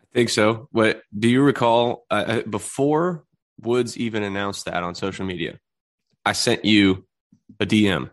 I 0.00 0.04
think 0.12 0.30
so. 0.30 0.68
What 0.72 1.02
do 1.16 1.28
you 1.28 1.42
recall 1.42 2.06
uh, 2.10 2.24
uh 2.26 2.42
before 2.42 3.24
Woods 3.60 3.96
even 3.96 4.22
announced 4.22 4.64
that 4.64 4.82
on 4.82 4.94
social 4.94 5.26
media? 5.26 5.58
I 6.24 6.32
sent 6.32 6.64
you 6.64 7.06
a 7.58 7.66
DM 7.66 8.10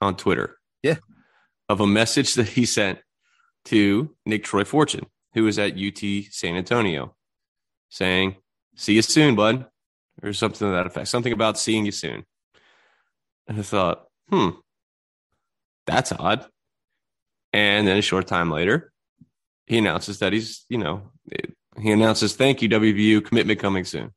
on 0.00 0.16
Twitter. 0.16 0.58
Yeah. 0.82 0.96
Of 1.68 1.80
a 1.80 1.86
message 1.86 2.34
that 2.34 2.48
he 2.48 2.66
sent 2.66 2.98
to 3.66 4.14
Nicktroy 4.26 4.64
Fortune, 4.64 5.06
who 5.34 5.44
was 5.44 5.58
at 5.58 5.78
UT 5.78 5.98
San 6.30 6.56
Antonio, 6.56 7.14
saying, 7.88 8.36
See 8.74 8.94
you 8.94 9.02
soon, 9.02 9.34
bud, 9.34 9.66
or 10.22 10.32
something 10.32 10.66
to 10.66 10.72
that 10.72 10.86
effect. 10.86 11.08
Something 11.08 11.32
about 11.32 11.58
seeing 11.58 11.84
you 11.84 11.92
soon. 11.92 12.24
And 13.48 13.58
I 13.58 13.62
thought, 13.62 14.06
hmm, 14.28 14.50
that's 15.86 16.12
odd. 16.12 16.46
And 17.52 17.86
then 17.86 17.98
a 17.98 18.02
short 18.02 18.26
time 18.26 18.50
later, 18.50 18.92
he 19.66 19.78
announces 19.78 20.18
that 20.20 20.32
he's, 20.32 20.64
you 20.68 20.78
know, 20.78 21.10
he 21.80 21.90
announces, 21.90 22.34
thank 22.34 22.62
you, 22.62 22.68
WVU, 22.68 23.24
commitment 23.24 23.60
coming 23.60 23.84
soon. 23.84 24.12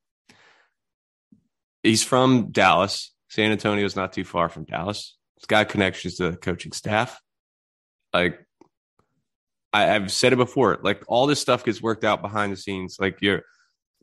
He's 1.83 2.03
from 2.03 2.51
Dallas. 2.51 3.13
San 3.29 3.51
Antonio 3.51 3.85
is 3.85 3.95
not 3.95 4.13
too 4.13 4.23
far 4.23 4.49
from 4.49 4.63
Dallas. 4.63 5.17
He's 5.35 5.45
got 5.45 5.69
connections 5.69 6.15
to 6.15 6.31
the 6.31 6.37
coaching 6.37 6.71
staff. 6.71 7.19
Like, 8.13 8.45
I, 9.73 9.83
have 9.83 10.11
said 10.11 10.31
it 10.31 10.37
before, 10.37 10.79
like 10.83 11.03
all 11.07 11.27
this 11.27 11.41
stuff 11.41 11.65
gets 11.65 11.81
worked 11.81 12.05
out 12.05 12.21
behind 12.21 12.53
the 12.53 12.57
scenes. 12.57 12.95
Like 12.97 13.17
you're, 13.21 13.43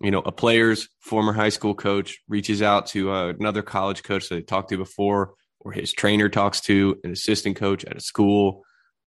you 0.00 0.10
know, 0.10 0.20
a 0.20 0.32
player's 0.32 0.88
former 1.00 1.32
high 1.32 1.48
school 1.48 1.74
coach 1.74 2.18
reaches 2.28 2.62
out 2.62 2.86
to 2.88 3.10
uh, 3.12 3.28
another 3.28 3.62
college 3.62 4.02
coach 4.02 4.28
that 4.28 4.34
they 4.34 4.42
talked 4.42 4.70
to 4.70 4.76
before, 4.76 5.34
or 5.60 5.72
his 5.72 5.92
trainer 5.92 6.28
talks 6.28 6.60
to 6.62 6.98
an 7.04 7.12
assistant 7.12 7.56
coach 7.56 7.84
at 7.84 7.96
a 7.96 8.00
school 8.00 8.64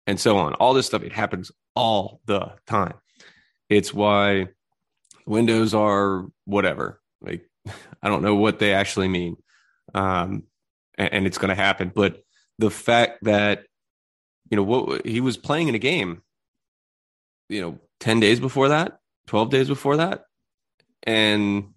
and 0.08 0.20
so 0.20 0.38
on. 0.38 0.54
All 0.56 0.74
this 0.74 0.86
stuff, 0.86 1.04
it 1.04 1.12
happens 1.12 1.52
all 1.76 2.22
the 2.26 2.54
time. 2.68 2.96
It's 3.70 3.94
why 3.94 4.48
windows 5.26 5.74
are 5.74 6.26
whatever. 6.46 7.02
Like, 7.22 7.50
I 8.02 8.10
don't 8.10 8.22
know 8.22 8.36
what 8.36 8.60
they 8.60 8.74
actually 8.74 9.08
mean. 9.08 9.38
Um, 9.94 10.44
and, 10.98 11.14
and 11.14 11.28
it's 11.28 11.38
going 11.38 11.50
to 11.50 11.62
happen. 11.62 11.92
But 11.94 12.22
the 12.60 12.70
fact 12.70 13.24
that, 13.24 13.64
you 14.50 14.56
know, 14.56 14.64
what 14.64 15.06
he 15.06 15.22
was 15.22 15.38
playing 15.38 15.68
in 15.68 15.76
a 15.76 15.80
game, 15.80 16.22
you 17.50 17.62
know, 17.62 17.80
10 18.00 18.20
days 18.20 18.40
before 18.40 18.70
that, 18.70 19.00
12 19.28 19.50
days 19.50 19.68
before 19.68 19.98
that. 19.98 20.26
And 21.06 21.74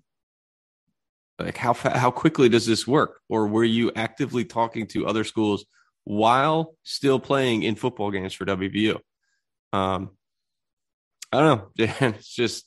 like, 1.38 1.56
how, 1.56 1.74
how 1.74 2.10
quickly 2.10 2.48
does 2.48 2.66
this 2.66 2.86
work? 2.86 3.20
Or 3.28 3.46
were 3.46 3.64
you 3.64 3.92
actively 3.94 4.44
talking 4.44 4.86
to 4.88 5.06
other 5.06 5.24
schools 5.24 5.66
while 6.08 6.74
still 6.84 7.20
playing 7.20 7.64
in 7.64 7.74
football 7.74 8.10
games 8.10 8.32
for 8.32 8.46
WVU. 8.46 8.98
Um, 9.74 10.12
I 11.30 11.40
don't 11.40 11.78
know. 11.78 11.86
It's 12.00 12.34
just 12.34 12.64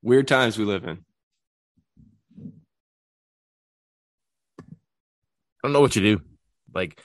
weird 0.00 0.26
times 0.26 0.56
we 0.56 0.64
live 0.64 0.84
in. 0.84 1.04
I 4.58 4.64
don't 5.62 5.74
know 5.74 5.82
what 5.82 5.94
you 5.94 6.16
do. 6.16 6.22
Like 6.74 6.98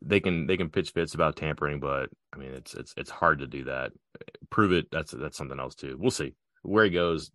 they 0.00 0.20
can 0.20 0.46
they 0.46 0.56
can 0.56 0.70
pitch 0.70 0.90
fits 0.90 1.14
about 1.14 1.34
tampering, 1.34 1.80
but 1.80 2.08
I 2.32 2.38
mean 2.38 2.52
it's 2.52 2.72
it's 2.74 2.94
it's 2.96 3.10
hard 3.10 3.40
to 3.40 3.48
do 3.48 3.64
that. 3.64 3.90
Prove 4.50 4.72
it. 4.72 4.86
That's 4.92 5.10
that's 5.10 5.36
something 5.36 5.58
else 5.58 5.74
too. 5.74 5.96
We'll 5.98 6.12
see 6.12 6.34
where 6.62 6.84
he 6.84 6.90
goes. 6.90 7.32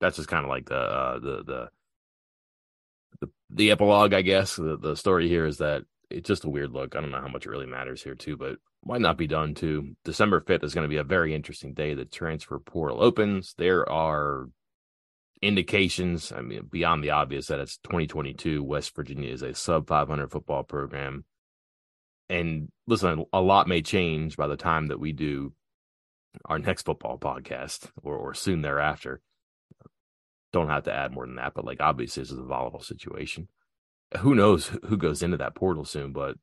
That's 0.00 0.16
just 0.16 0.28
kind 0.28 0.44
of 0.44 0.50
like 0.50 0.66
the 0.66 0.76
uh, 0.76 1.18
the 1.18 1.44
the 1.44 1.68
the, 3.20 3.28
the 3.50 3.70
epilogue, 3.70 4.12
I 4.12 4.22
guess, 4.22 4.56
the, 4.56 4.76
the 4.76 4.94
story 4.94 5.28
here 5.28 5.46
is 5.46 5.58
that 5.58 5.82
it's 6.10 6.28
just 6.28 6.44
a 6.44 6.50
weird 6.50 6.70
look. 6.70 6.94
I 6.94 7.00
don't 7.00 7.10
know 7.10 7.20
how 7.20 7.28
much 7.28 7.46
it 7.46 7.50
really 7.50 7.66
matters 7.66 8.02
here, 8.02 8.14
too, 8.14 8.36
but 8.36 8.56
might 8.84 9.00
not 9.00 9.18
be 9.18 9.26
done 9.26 9.54
too. 9.54 9.96
December 10.04 10.40
5th 10.40 10.64
is 10.64 10.74
going 10.74 10.84
to 10.84 10.88
be 10.88 10.98
a 10.98 11.04
very 11.04 11.34
interesting 11.34 11.74
day. 11.74 11.94
The 11.94 12.04
transfer 12.04 12.58
portal 12.58 13.02
opens. 13.02 13.54
There 13.58 13.88
are 13.90 14.48
indications, 15.42 16.32
I 16.32 16.40
mean, 16.40 16.68
beyond 16.70 17.02
the 17.02 17.10
obvious 17.10 17.48
that 17.48 17.60
it's 17.60 17.78
2022. 17.78 18.62
West 18.62 18.94
Virginia 18.94 19.32
is 19.32 19.42
a 19.42 19.54
sub 19.54 19.88
500 19.88 20.30
football 20.30 20.62
program. 20.62 21.24
And 22.28 22.70
listen, 22.86 23.24
a 23.32 23.40
lot 23.40 23.68
may 23.68 23.82
change 23.82 24.36
by 24.36 24.46
the 24.46 24.56
time 24.56 24.88
that 24.88 25.00
we 25.00 25.12
do 25.12 25.52
our 26.44 26.58
next 26.58 26.82
football 26.82 27.18
podcast 27.18 27.90
or, 28.02 28.16
or 28.16 28.34
soon 28.34 28.62
thereafter 28.62 29.20
don't 30.56 30.70
have 30.70 30.84
to 30.84 30.94
add 30.94 31.12
more 31.12 31.26
than 31.26 31.36
that, 31.36 31.54
but 31.54 31.64
like 31.64 31.80
obviously 31.80 32.22
this 32.22 32.32
is 32.32 32.38
a 32.38 32.42
volatile 32.42 32.82
situation. 32.82 33.48
Who 34.18 34.34
knows 34.34 34.68
who 34.86 34.96
goes 34.96 35.22
into 35.22 35.36
that 35.38 35.54
portal 35.54 35.84
soon, 35.84 36.12
but 36.12 36.36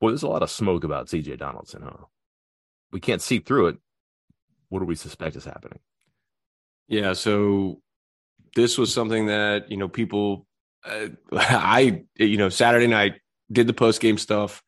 boy, 0.00 0.10
there's 0.10 0.22
a 0.22 0.28
lot 0.28 0.42
of 0.42 0.50
smoke 0.50 0.84
about 0.84 1.06
CJ 1.06 1.38
Donaldson, 1.38 1.82
huh? 1.82 2.04
We 2.92 3.00
can't 3.00 3.22
see 3.22 3.38
through 3.38 3.68
it. 3.68 3.76
What 4.68 4.80
do 4.80 4.86
we 4.86 4.96
suspect 4.96 5.36
is 5.36 5.44
happening? 5.44 5.78
Yeah, 6.88 7.12
so 7.12 7.80
this 8.56 8.76
was 8.76 8.92
something 8.92 9.26
that, 9.26 9.70
you 9.70 9.76
know, 9.76 9.88
people 9.88 10.46
uh, 10.84 11.08
I 11.32 12.04
you 12.16 12.36
know, 12.36 12.48
Saturday 12.48 12.86
night 12.86 13.20
did 13.50 13.66
the 13.66 13.72
post 13.72 14.00
game 14.00 14.18
stuff. 14.18 14.62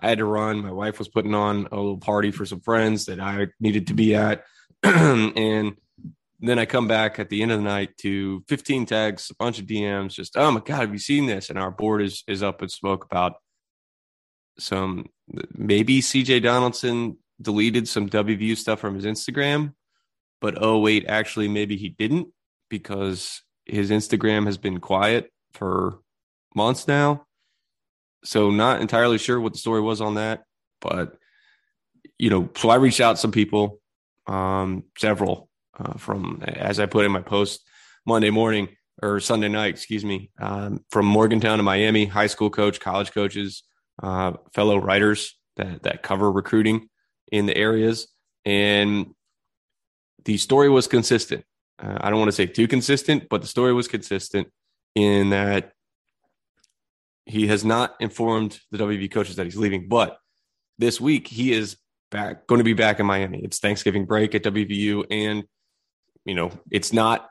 I 0.00 0.08
had 0.08 0.18
to 0.18 0.24
run. 0.24 0.62
My 0.62 0.72
wife 0.72 0.98
was 0.98 1.08
putting 1.08 1.34
on 1.34 1.68
a 1.72 1.76
little 1.76 1.98
party 1.98 2.30
for 2.30 2.44
some 2.44 2.60
friends 2.60 3.06
that 3.06 3.18
I 3.18 3.46
needed 3.60 3.86
to 3.86 3.94
be 3.94 4.14
at. 4.14 4.44
and 4.82 5.76
then 6.40 6.58
I 6.58 6.66
come 6.66 6.86
back 6.86 7.18
at 7.18 7.30
the 7.30 7.42
end 7.42 7.52
of 7.52 7.58
the 7.58 7.64
night 7.64 7.96
to 7.98 8.44
15 8.48 8.86
tags, 8.86 9.30
a 9.30 9.34
bunch 9.34 9.58
of 9.58 9.66
DMs, 9.66 10.12
just 10.12 10.36
oh 10.36 10.50
my 10.50 10.60
god, 10.60 10.80
have 10.80 10.92
you 10.92 10.98
seen 10.98 11.26
this? 11.26 11.50
And 11.50 11.58
our 11.58 11.70
board 11.70 12.02
is 12.02 12.24
is 12.26 12.42
up 12.42 12.62
in 12.62 12.68
smoke 12.68 13.04
about 13.04 13.34
some 14.58 15.06
maybe 15.54 16.00
CJ 16.00 16.42
Donaldson 16.42 17.18
deleted 17.40 17.88
some 17.88 18.08
WVU 18.08 18.56
stuff 18.56 18.80
from 18.80 18.94
his 18.94 19.04
Instagram, 19.04 19.74
but 20.40 20.60
oh 20.60 20.78
wait, 20.78 21.06
actually 21.08 21.48
maybe 21.48 21.76
he 21.76 21.90
didn't 21.90 22.28
because 22.68 23.42
his 23.64 23.90
Instagram 23.90 24.46
has 24.46 24.58
been 24.58 24.78
quiet 24.78 25.30
for 25.52 25.98
months 26.54 26.86
now. 26.86 27.26
So 28.24 28.50
not 28.50 28.80
entirely 28.80 29.18
sure 29.18 29.40
what 29.40 29.52
the 29.52 29.58
story 29.58 29.80
was 29.80 30.00
on 30.00 30.14
that, 30.14 30.44
but 30.80 31.16
you 32.18 32.30
know, 32.30 32.48
so 32.56 32.70
I 32.70 32.76
reached 32.76 33.00
out 33.00 33.16
to 33.16 33.18
some 33.18 33.32
people, 33.32 33.80
um, 34.26 34.84
several 34.98 35.48
uh, 35.78 35.94
from, 35.94 36.42
as 36.46 36.80
I 36.80 36.86
put 36.86 37.04
in 37.04 37.12
my 37.12 37.20
post 37.20 37.66
Monday 38.06 38.30
morning 38.30 38.68
or 39.02 39.20
Sunday 39.20 39.48
night, 39.48 39.70
excuse 39.70 40.04
me, 40.04 40.30
um, 40.40 40.84
from 40.90 41.06
Morgantown 41.06 41.58
to 41.58 41.62
Miami, 41.62 42.06
high 42.06 42.26
school 42.26 42.50
coach, 42.50 42.80
college 42.80 43.12
coaches, 43.12 43.62
uh, 44.02 44.32
fellow 44.54 44.78
writers 44.78 45.38
that, 45.56 45.82
that 45.82 46.02
cover 46.02 46.30
recruiting 46.30 46.88
in 47.30 47.46
the 47.46 47.56
areas. 47.56 48.08
And 48.44 49.14
the 50.24 50.36
story 50.36 50.68
was 50.68 50.86
consistent. 50.86 51.44
Uh, 51.78 51.98
I 52.00 52.10
don't 52.10 52.18
want 52.18 52.28
to 52.28 52.36
say 52.36 52.46
too 52.46 52.68
consistent, 52.68 53.28
but 53.28 53.42
the 53.42 53.48
story 53.48 53.72
was 53.72 53.88
consistent 53.88 54.48
in 54.94 55.30
that 55.30 55.72
he 57.26 57.48
has 57.48 57.64
not 57.64 57.94
informed 58.00 58.60
the 58.70 58.78
WV 58.78 59.10
coaches 59.10 59.36
that 59.36 59.44
he's 59.44 59.56
leaving. 59.56 59.88
But 59.88 60.18
this 60.78 61.00
week, 61.00 61.26
he 61.26 61.52
is 61.52 61.76
back, 62.10 62.46
going 62.46 62.60
to 62.60 62.64
be 62.64 62.72
back 62.72 63.00
in 63.00 63.06
Miami. 63.06 63.40
It's 63.42 63.58
Thanksgiving 63.58 64.06
break 64.06 64.34
at 64.34 64.44
WVU, 64.44 65.04
and 65.10 65.44
you 66.26 66.34
know, 66.34 66.50
it's 66.70 66.92
not, 66.92 67.28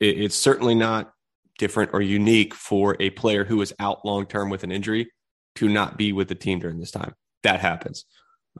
it's 0.00 0.34
certainly 0.34 0.74
not 0.74 1.12
different 1.58 1.90
or 1.92 2.00
unique 2.00 2.54
for 2.54 2.96
a 2.98 3.10
player 3.10 3.44
who 3.44 3.60
is 3.60 3.74
out 3.78 4.04
long 4.04 4.26
term 4.26 4.48
with 4.48 4.64
an 4.64 4.72
injury 4.72 5.12
to 5.56 5.68
not 5.68 5.96
be 5.96 6.12
with 6.12 6.28
the 6.28 6.34
team 6.34 6.58
during 6.58 6.80
this 6.80 6.90
time. 6.90 7.14
That 7.42 7.60
happens. 7.60 8.04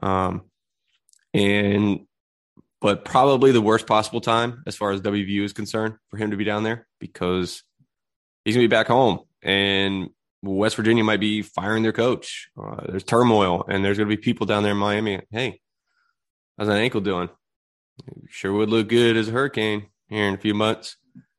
Um, 0.01 0.43
and, 1.33 2.01
but 2.81 3.03
probably 3.03 3.51
the 3.51 3.61
worst 3.61 3.87
possible 3.87 4.21
time 4.21 4.63
as 4.67 4.75
far 4.75 4.91
as 4.91 5.01
WVU 5.01 5.43
is 5.43 5.53
concerned 5.53 5.95
for 6.09 6.17
him 6.17 6.31
to 6.31 6.37
be 6.37 6.45
down 6.45 6.63
there 6.63 6.87
because 6.99 7.63
he's 8.45 8.55
going 8.55 8.63
to 8.63 8.69
be 8.69 8.75
back 8.75 8.87
home 8.87 9.19
and 9.41 10.09
West 10.41 10.75
Virginia 10.75 11.03
might 11.03 11.19
be 11.19 11.41
firing 11.41 11.83
their 11.83 11.91
coach. 11.91 12.49
Uh, 12.61 12.85
there's 12.87 13.03
turmoil 13.03 13.65
and 13.67 13.83
there's 13.83 13.97
going 13.97 14.09
to 14.09 14.15
be 14.15 14.21
people 14.21 14.45
down 14.45 14.63
there 14.63 14.71
in 14.71 14.77
Miami. 14.77 15.21
Hey, 15.31 15.59
how's 16.57 16.67
that 16.67 16.77
ankle 16.77 17.01
doing? 17.01 17.29
Sure 18.27 18.53
would 18.53 18.69
look 18.69 18.89
good 18.89 19.17
as 19.17 19.27
a 19.27 19.31
hurricane 19.31 19.87
here 20.07 20.27
in 20.27 20.33
a 20.33 20.37
few 20.37 20.53
months. 20.53 20.97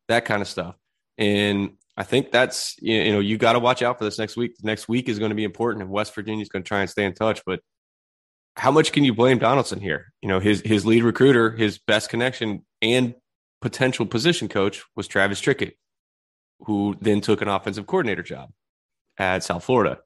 That 0.08 0.24
kind 0.24 0.42
of 0.42 0.48
stuff. 0.48 0.76
And 1.18 1.72
I 1.96 2.02
think 2.02 2.30
that's 2.32 2.76
you 2.80 3.12
know 3.12 3.20
you 3.20 3.36
got 3.36 3.52
to 3.52 3.58
watch 3.58 3.82
out 3.82 3.98
for 3.98 4.04
this 4.04 4.18
next 4.18 4.36
week. 4.36 4.56
Next 4.62 4.88
week 4.88 5.08
is 5.08 5.18
going 5.18 5.30
to 5.30 5.34
be 5.34 5.44
important, 5.44 5.82
and 5.82 5.90
West 5.90 6.14
Virginia 6.14 6.42
is 6.42 6.48
going 6.48 6.62
to 6.62 6.68
try 6.68 6.80
and 6.80 6.88
stay 6.88 7.04
in 7.04 7.14
touch. 7.14 7.42
But 7.44 7.60
how 8.56 8.70
much 8.70 8.92
can 8.92 9.04
you 9.04 9.14
blame 9.14 9.38
Donaldson 9.38 9.80
here? 9.80 10.12
You 10.22 10.28
know 10.28 10.40
his 10.40 10.62
his 10.62 10.86
lead 10.86 11.02
recruiter, 11.02 11.50
his 11.50 11.78
best 11.78 12.08
connection, 12.08 12.64
and 12.80 13.14
potential 13.60 14.06
position 14.06 14.48
coach 14.48 14.82
was 14.96 15.08
Travis 15.08 15.40
Trickett, 15.40 15.72
who 16.60 16.96
then 17.00 17.20
took 17.20 17.42
an 17.42 17.48
offensive 17.48 17.86
coordinator 17.86 18.22
job 18.22 18.50
at 19.18 19.44
South 19.44 19.64
Florida. 19.64 19.98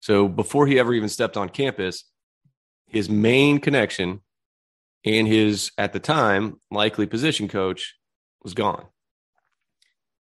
So 0.00 0.28
before 0.28 0.66
he 0.66 0.78
ever 0.78 0.92
even 0.94 1.08
stepped 1.08 1.36
on 1.36 1.48
campus, 1.48 2.04
his 2.88 3.08
main 3.08 3.60
connection 3.60 4.20
and 5.06 5.28
his 5.28 5.70
at 5.78 5.92
the 5.92 6.00
time 6.00 6.60
likely 6.70 7.06
position 7.06 7.48
coach 7.48 7.94
was 8.42 8.52
gone. 8.52 8.84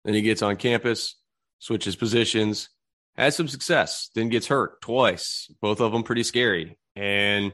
Then 0.05 0.15
he 0.15 0.21
gets 0.21 0.43
on 0.43 0.57
campus, 0.57 1.17
switches 1.61 1.97
positions, 1.97 2.69
has 3.17 3.37
some 3.37 3.49
success, 3.49 4.11
then 4.15 4.29
gets 4.29 4.49
hurt 4.49 4.83
twice, 4.83 5.51
both 5.63 5.81
of 5.81 5.93
them 5.93 6.03
pretty 6.03 6.25
scary. 6.25 6.77
And 6.97 7.53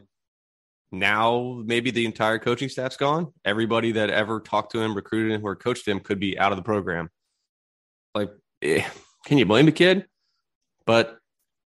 now 0.90 1.62
maybe 1.64 1.90
the 1.90 2.06
entire 2.06 2.38
coaching 2.38 2.68
staff's 2.68 2.96
gone. 2.96 3.32
Everybody 3.44 3.92
that 3.92 4.10
ever 4.10 4.40
talked 4.40 4.72
to 4.72 4.80
him, 4.80 4.94
recruited 4.94 5.32
him, 5.32 5.46
or 5.46 5.54
coached 5.54 5.86
him 5.86 6.00
could 6.00 6.18
be 6.18 6.38
out 6.38 6.50
of 6.50 6.56
the 6.56 6.62
program. 6.62 7.10
Like, 8.14 8.30
eh, 8.62 8.84
can 9.26 9.38
you 9.38 9.46
blame 9.46 9.66
the 9.66 9.72
kid? 9.72 10.06
But 10.86 11.18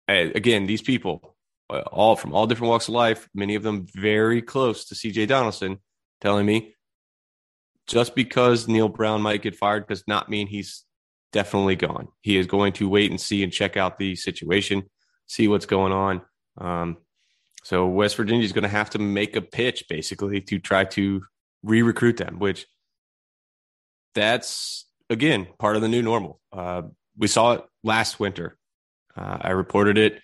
eh, 0.08 0.32
again, 0.34 0.68
these 0.68 0.82
people, 0.82 1.36
all 1.70 2.16
from 2.16 2.34
all 2.34 2.48
different 2.48 2.70
walks 2.70 2.88
of 2.88 2.94
life, 2.94 3.30
many 3.34 3.56
of 3.56 3.64
them 3.64 3.86
very 3.94 4.42
close 4.42 4.86
to 4.86 4.96
CJ 4.96 5.28
Donaldson, 5.28 5.78
telling 6.22 6.46
me 6.46 6.76
just 7.88 8.16
because 8.16 8.68
Neal 8.68 8.90
Brown 8.90 9.22
might 9.22 9.42
get 9.42 9.56
fired 9.56 9.88
does 9.88 10.04
not 10.08 10.30
mean 10.30 10.48
he's 10.48 10.86
definitely 11.32 11.76
gone. 11.76 12.08
He 12.22 12.38
is 12.38 12.48
going 12.48 12.74
to 12.74 12.88
wait 12.88 13.10
and 13.10 13.20
see 13.20 13.44
and 13.44 13.52
check 13.52 13.78
out 13.78 13.98
the 13.98 14.16
situation, 14.16 14.84
see 15.28 15.48
what's 15.48 15.66
going 15.66 15.92
on. 15.92 16.22
Um, 16.58 16.98
so 17.64 17.88
West 17.88 18.16
Virginia 18.16 18.46
is 18.46 18.54
going 18.54 18.64
to 18.64 18.70
have 18.70 18.92
to 18.92 19.00
make 19.00 19.36
a 19.36 19.42
pitch 19.42 19.86
basically 19.90 20.42
to 20.42 20.60
try 20.60 20.86
to 20.86 21.24
re-recruit 21.64 22.18
them, 22.18 22.40
which 22.40 22.66
that's 24.16 24.86
again 25.10 25.48
part 25.58 25.76
of 25.76 25.82
the 25.82 25.88
new 25.88 26.02
normal. 26.02 26.40
Uh, 26.52 26.84
we 27.18 27.28
saw 27.28 27.54
it 27.54 27.64
last 27.84 28.20
winter. 28.20 28.58
Uh, 29.16 29.38
I 29.42 29.50
reported 29.52 29.98
it. 29.98 30.22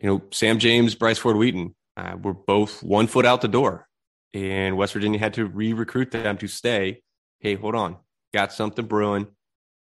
You 0.00 0.08
know, 0.08 0.22
Sam 0.30 0.58
James, 0.58 0.94
Bryce 0.94 1.18
Ford 1.18 1.36
Wheaton 1.36 1.74
uh, 1.96 2.16
were 2.20 2.34
both 2.34 2.82
one 2.82 3.06
foot 3.06 3.26
out 3.26 3.40
the 3.42 3.48
door 3.48 3.86
and 4.34 4.76
West 4.76 4.92
Virginia 4.92 5.18
had 5.18 5.34
to 5.34 5.46
re-recruit 5.46 6.10
them 6.10 6.38
to 6.38 6.46
stay. 6.46 7.02
Hey, 7.40 7.54
hold 7.54 7.74
on, 7.74 7.96
got 8.32 8.52
something 8.52 8.86
brewing. 8.86 9.26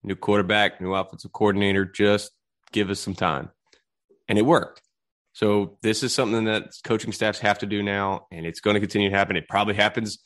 New 0.03 0.15
quarterback, 0.15 0.81
new 0.81 0.93
offensive 0.93 1.31
coordinator. 1.31 1.85
Just 1.85 2.31
give 2.71 2.89
us 2.89 2.99
some 2.99 3.15
time, 3.15 3.49
and 4.27 4.37
it 4.37 4.45
worked. 4.45 4.81
So 5.31 5.77
this 5.81 6.03
is 6.03 6.13
something 6.13 6.45
that 6.45 6.71
coaching 6.83 7.13
staffs 7.13 7.39
have 7.39 7.59
to 7.59 7.65
do 7.65 7.81
now, 7.81 8.27
and 8.31 8.45
it's 8.45 8.59
going 8.59 8.73
to 8.75 8.79
continue 8.79 9.09
to 9.09 9.15
happen. 9.15 9.37
It 9.37 9.47
probably 9.47 9.75
happens. 9.75 10.19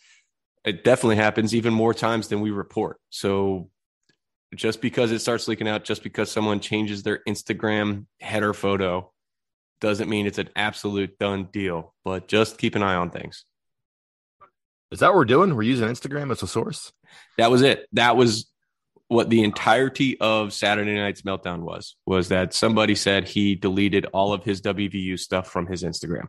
It 0.66 0.84
definitely 0.84 1.18
happens 1.18 1.54
even 1.54 1.74
more 1.74 1.94
times 1.94 2.28
than 2.28 2.42
we 2.42 2.52
report. 2.52 2.98
So 3.10 3.70
just 4.56 4.82
because 4.82 5.12
it 5.12 5.20
starts 5.20 5.48
leaking 5.48 5.68
out, 5.68 5.84
just 5.84 6.04
because 6.04 6.32
someone 6.32 6.60
changes 6.60 7.04
their 7.04 7.22
Instagram 7.28 8.08
header 8.20 8.54
photo, 8.54 9.14
doesn't 9.80 10.10
mean 10.10 10.28
it's 10.28 10.38
an 10.38 10.50
absolute 10.56 11.18
done 11.20 11.50
deal. 11.52 11.94
But 12.04 12.28
just 12.28 12.58
keep 12.58 12.76
an 12.76 12.84
eye 12.84 12.96
on 12.96 13.10
things. 13.10 13.46
Is 14.92 15.00
that 15.00 15.08
what 15.08 15.18
we're 15.18 15.26
doing? 15.26 15.56
We're 15.56 15.64
using 15.64 15.88
Instagram 15.88 16.32
as 16.32 16.44
a 16.44 16.48
source. 16.48 16.94
That 17.38 17.52
was 17.52 17.62
it. 17.62 17.88
That 17.94 18.16
was 18.16 18.50
what 19.10 19.30
the 19.30 19.44
entirety 19.44 20.20
of 20.20 20.54
Saturday 20.54 20.96
night's 20.96 21.22
meltdown 21.22 21.62
was. 21.62 21.96
Was 22.06 22.30
that 22.30 22.54
somebody 22.54 22.96
said 22.96 23.28
he 23.28 23.56
deleted 23.56 24.06
all 24.14 24.34
of 24.34 24.44
his 24.44 24.62
WVU 24.62 25.20
stuff 25.20 25.50
from 25.50 25.68
his 25.68 25.84
Instagram? 25.84 26.28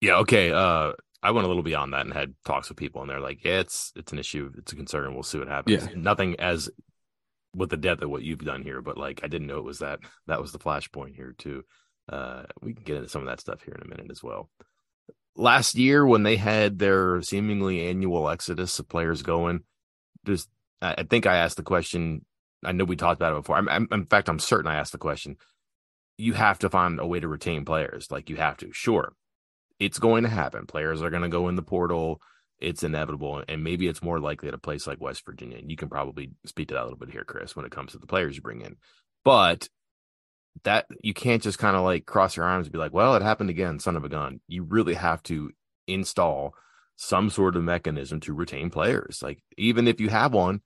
Yeah. 0.00 0.16
Okay. 0.18 0.52
Uh, 0.52 0.92
I 1.22 1.30
went 1.30 1.46
a 1.46 1.48
little 1.48 1.62
beyond 1.62 1.94
that 1.94 2.04
and 2.04 2.12
had 2.12 2.34
talks 2.44 2.68
with 2.68 2.76
people, 2.76 3.00
and 3.00 3.10
they're 3.10 3.20
like, 3.20 3.44
"Yeah, 3.44 3.60
it's 3.60 3.92
it's 3.96 4.12
an 4.12 4.18
issue. 4.18 4.52
It's 4.58 4.72
a 4.72 4.76
concern. 4.76 5.14
We'll 5.14 5.22
see 5.22 5.38
what 5.38 5.48
happens." 5.48 5.86
Yeah. 5.86 5.94
Nothing 5.96 6.38
as 6.38 6.68
with 7.54 7.70
the 7.70 7.76
depth 7.76 8.02
of 8.02 8.10
what 8.10 8.22
you've 8.22 8.44
done 8.44 8.62
here, 8.62 8.82
but 8.82 8.98
like 8.98 9.20
I 9.22 9.28
didn't 9.28 9.46
know 9.46 9.58
it 9.58 9.64
was 9.64 9.78
that. 9.78 10.00
That 10.26 10.40
was 10.40 10.52
the 10.52 10.58
flashpoint 10.58 11.14
here 11.14 11.34
too. 11.36 11.64
Uh, 12.08 12.44
we 12.60 12.74
can 12.74 12.84
get 12.84 12.96
into 12.96 13.08
some 13.08 13.22
of 13.22 13.28
that 13.28 13.40
stuff 13.40 13.62
here 13.62 13.74
in 13.74 13.82
a 13.82 13.88
minute 13.88 14.10
as 14.10 14.22
well 14.22 14.50
last 15.36 15.74
year 15.74 16.06
when 16.06 16.22
they 16.22 16.36
had 16.36 16.78
their 16.78 17.20
seemingly 17.22 17.86
annual 17.86 18.28
exodus 18.28 18.78
of 18.78 18.88
players 18.88 19.22
going, 19.22 19.60
just 20.24 20.48
I 20.80 21.04
think 21.04 21.26
I 21.26 21.36
asked 21.36 21.56
the 21.56 21.62
question. 21.62 22.24
I 22.64 22.72
know 22.72 22.84
we 22.84 22.96
talked 22.96 23.20
about 23.20 23.32
it 23.32 23.42
before. 23.42 23.56
I'm, 23.56 23.68
I'm, 23.68 23.88
in 23.90 24.06
fact, 24.06 24.28
I'm 24.28 24.38
certain 24.38 24.70
I 24.70 24.76
asked 24.76 24.92
the 24.92 24.98
question. 24.98 25.36
You 26.16 26.34
have 26.34 26.58
to 26.60 26.70
find 26.70 27.00
a 27.00 27.06
way 27.06 27.20
to 27.20 27.28
retain 27.28 27.64
players. 27.64 28.10
Like 28.10 28.30
you 28.30 28.36
have 28.36 28.56
to. 28.58 28.72
Sure, 28.72 29.12
it's 29.78 29.98
going 29.98 30.24
to 30.24 30.28
happen. 30.28 30.66
Players 30.66 31.02
are 31.02 31.10
going 31.10 31.22
to 31.22 31.28
go 31.28 31.48
in 31.48 31.56
the 31.56 31.62
portal. 31.62 32.20
It's 32.64 32.82
inevitable, 32.82 33.44
and 33.46 33.62
maybe 33.62 33.86
it's 33.86 34.02
more 34.02 34.18
likely 34.18 34.48
at 34.48 34.54
a 34.54 34.58
place 34.58 34.86
like 34.86 35.00
West 35.00 35.24
Virginia. 35.26 35.58
And 35.58 35.70
you 35.70 35.76
can 35.76 35.88
probably 35.88 36.32
speak 36.46 36.68
to 36.68 36.74
that 36.74 36.82
a 36.82 36.84
little 36.84 36.98
bit 36.98 37.10
here, 37.10 37.24
Chris, 37.24 37.54
when 37.54 37.66
it 37.66 37.72
comes 37.72 37.92
to 37.92 37.98
the 37.98 38.06
players 38.06 38.36
you 38.36 38.42
bring 38.42 38.62
in. 38.62 38.76
But 39.24 39.68
that 40.62 40.86
you 41.02 41.14
can't 41.14 41.42
just 41.42 41.58
kind 41.58 41.76
of 41.76 41.82
like 41.82 42.06
cross 42.06 42.36
your 42.36 42.46
arms 42.46 42.66
and 42.66 42.72
be 42.72 42.78
like, 42.78 42.94
well, 42.94 43.16
it 43.16 43.22
happened 43.22 43.50
again, 43.50 43.78
son 43.78 43.96
of 43.96 44.04
a 44.04 44.08
gun. 44.08 44.40
You 44.48 44.62
really 44.62 44.94
have 44.94 45.22
to 45.24 45.50
install 45.86 46.54
some 46.96 47.28
sort 47.28 47.56
of 47.56 47.64
mechanism 47.64 48.20
to 48.20 48.32
retain 48.32 48.70
players. 48.70 49.20
Like, 49.20 49.42
even 49.58 49.88
if 49.88 50.00
you 50.00 50.08
have 50.08 50.32
one, 50.32 50.60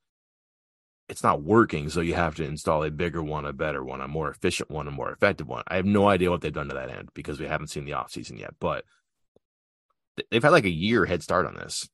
it's 1.09 1.23
not 1.23 1.43
working. 1.43 1.89
So 1.89 2.01
you 2.01 2.15
have 2.15 2.35
to 2.37 2.45
install 2.45 2.85
a 2.85 2.91
bigger 2.91 3.23
one, 3.23 3.47
a 3.47 3.53
better 3.53 3.83
one, 3.83 4.01
a 4.03 4.09
more 4.09 4.31
efficient 4.31 4.71
one, 4.71 4.87
a 4.87 4.91
more 4.93 5.11
effective 5.11 5.49
one. 5.49 5.65
I 5.67 5.77
have 5.77 5.87
no 5.87 6.07
idea 6.07 6.31
what 6.31 6.43
they've 6.43 6.53
done 6.53 6.69
to 6.69 6.75
that 6.75 6.91
end 6.91 7.09
because 7.15 7.41
we 7.41 7.47
haven't 7.47 7.69
seen 7.69 7.87
the 7.87 7.93
offseason 7.93 8.39
yet, 8.39 8.55
but 8.61 8.85
they've 10.31 10.43
had 10.43 10.53
like 10.53 10.65
a 10.65 10.71
year 10.71 11.05
head 11.05 11.23
start 11.23 11.47
on 11.47 11.55
this 11.55 11.89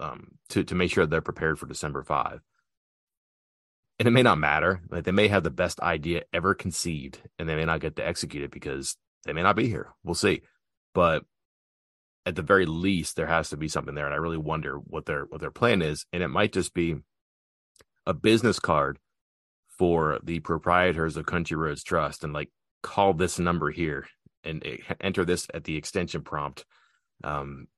um, 0.00 0.38
to, 0.50 0.64
to 0.64 0.74
make 0.74 0.90
sure 0.90 1.06
they're 1.06 1.20
prepared 1.20 1.58
for 1.58 1.66
December 1.66 2.02
5 2.02 2.40
and 3.98 4.06
it 4.06 4.12
may 4.12 4.22
not 4.22 4.38
matter. 4.38 4.80
Like 4.90 5.04
they 5.04 5.12
may 5.12 5.28
have 5.28 5.42
the 5.42 5.50
best 5.50 5.80
idea 5.80 6.22
ever 6.32 6.54
conceived, 6.54 7.20
and 7.38 7.48
they 7.48 7.56
may 7.56 7.64
not 7.64 7.80
get 7.80 7.96
to 7.96 8.06
execute 8.06 8.44
it 8.44 8.50
because 8.50 8.96
they 9.24 9.32
may 9.32 9.42
not 9.42 9.56
be 9.56 9.68
here. 9.68 9.88
We'll 10.04 10.14
see. 10.14 10.42
But 10.94 11.24
at 12.24 12.36
the 12.36 12.42
very 12.42 12.66
least, 12.66 13.16
there 13.16 13.26
has 13.26 13.50
to 13.50 13.56
be 13.56 13.68
something 13.68 13.94
there, 13.94 14.06
and 14.06 14.14
I 14.14 14.18
really 14.18 14.36
wonder 14.36 14.76
what 14.76 15.06
their 15.06 15.24
what 15.24 15.40
their 15.40 15.50
plan 15.50 15.82
is. 15.82 16.06
And 16.12 16.22
it 16.22 16.28
might 16.28 16.52
just 16.52 16.74
be 16.74 16.96
a 18.06 18.14
business 18.14 18.58
card 18.58 18.98
for 19.66 20.18
the 20.22 20.40
proprietors 20.40 21.16
of 21.16 21.26
Country 21.26 21.56
Roads 21.56 21.82
Trust, 21.82 22.22
and 22.22 22.32
like 22.32 22.50
call 22.82 23.14
this 23.14 23.38
number 23.38 23.70
here 23.70 24.06
and 24.44 24.64
enter 25.00 25.24
this 25.24 25.48
at 25.52 25.64
the 25.64 25.76
extension 25.76 26.22
prompt. 26.22 26.64
Um, 27.24 27.68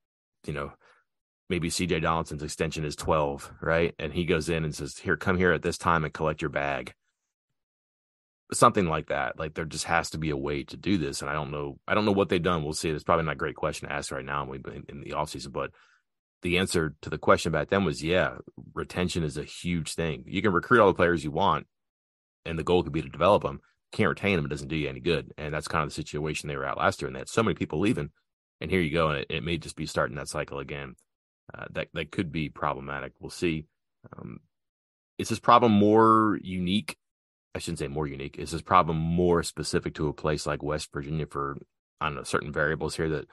you 0.47 0.53
know, 0.53 0.73
maybe 1.49 1.69
CJ 1.69 2.03
Donaldson's 2.03 2.43
extension 2.43 2.85
is 2.85 2.97
12, 2.97 3.53
right? 3.61 3.95
And 3.99 4.13
he 4.13 4.25
goes 4.25 4.49
in 4.49 4.65
and 4.65 4.75
says, 4.75 4.97
Here, 4.99 5.17
come 5.17 5.37
here 5.37 5.53
at 5.53 5.63
this 5.63 5.79
time 5.79 6.05
and 6.05 6.15
collect 6.15 6.43
your 6.43 6.51
bag. 6.51 6.95
Something 8.53 8.87
like 8.87 9.09
that. 9.09 9.39
Like 9.39 9.55
there 9.55 9.65
just 9.65 9.85
has 9.85 10.11
to 10.11 10.19
be 10.19 10.31
a 10.31 10.37
way 10.37 10.65
to 10.65 10.77
do 10.77 10.99
this. 10.99 11.21
And 11.21 11.31
I 11.31 11.35
don't 11.35 11.53
know, 11.53 11.79
I 11.87 11.95
don't 11.95 12.05
know 12.05 12.13
what 12.13 12.29
they've 12.29 12.43
done. 12.43 12.65
We'll 12.65 12.73
see. 12.73 12.91
It's 12.91 13.05
probably 13.05 13.27
not 13.27 13.33
a 13.33 13.37
great 13.37 13.55
question 13.55 13.89
to 13.89 13.95
ask 13.95 14.11
right 14.11 14.25
now 14.25 14.51
in, 14.53 14.85
in 14.89 15.01
the 15.01 15.11
offseason, 15.11 15.53
but 15.53 15.71
the 16.43 16.59
answer 16.59 16.95
to 17.03 17.11
the 17.11 17.19
question 17.19 17.53
back 17.53 17.69
then 17.69 17.85
was 17.85 18.03
yeah, 18.03 18.37
retention 18.75 19.23
is 19.23 19.37
a 19.37 19.45
huge 19.45 19.95
thing. 19.95 20.25
You 20.27 20.43
can 20.43 20.53
recruit 20.53 20.81
all 20.81 20.89
the 20.89 20.95
players 20.95 21.23
you 21.23 21.31
want, 21.31 21.67
and 22.45 22.59
the 22.59 22.65
goal 22.65 22.83
could 22.83 22.93
be 22.93 23.03
to 23.03 23.09
develop 23.09 23.43
them. 23.43 23.61
Can't 23.93 24.09
retain 24.09 24.37
them, 24.37 24.47
it 24.47 24.49
doesn't 24.49 24.69
do 24.69 24.77
you 24.77 24.89
any 24.89 25.01
good. 25.01 25.33
And 25.37 25.53
that's 25.53 25.69
kind 25.69 25.83
of 25.83 25.91
the 25.91 25.95
situation 25.95 26.49
they 26.49 26.57
were 26.57 26.67
at 26.67 26.79
last 26.79 27.03
year. 27.03 27.09
And 27.09 27.17
they 27.17 27.21
had 27.21 27.29
so 27.29 27.43
many 27.43 27.55
people 27.55 27.81
leaving. 27.81 28.11
And 28.61 28.71
here 28.71 28.81
you 28.81 28.93
go. 28.93 29.09
And 29.09 29.19
it, 29.21 29.27
it 29.31 29.45
may 29.45 29.59
just 29.59 29.77
be 29.77 29.87
starting 29.87 30.17
that 30.17 30.29
cycle 30.29 30.59
again 30.59 30.95
uh, 31.57 31.67
that 31.73 31.89
that 31.95 32.11
could 32.11 32.31
be 32.33 32.49
problematic. 32.49 33.13
We'll 33.19 33.31
see. 33.31 33.67
Um, 34.17 34.41
is 35.19 35.29
this 35.29 35.41
problem 35.41 35.73
more 35.73 36.39
unique? 36.43 36.97
I 37.55 37.59
shouldn't 37.59 37.81
say 37.81 37.89
more 37.89 38.07
unique. 38.07 38.39
Is 38.39 38.53
this 38.53 38.63
problem 38.63 38.97
more 38.97 39.43
specific 39.43 39.95
to 39.95 40.09
a 40.09 40.13
place 40.13 40.47
like 40.47 40.63
West 40.63 40.91
Virginia 40.93 41.27
for 41.27 41.57
I 42.01 42.07
don't 42.07 42.17
know 42.17 42.23
certain 42.23 42.53
variables 42.53 42.97
here 42.97 43.09
that 43.11 43.27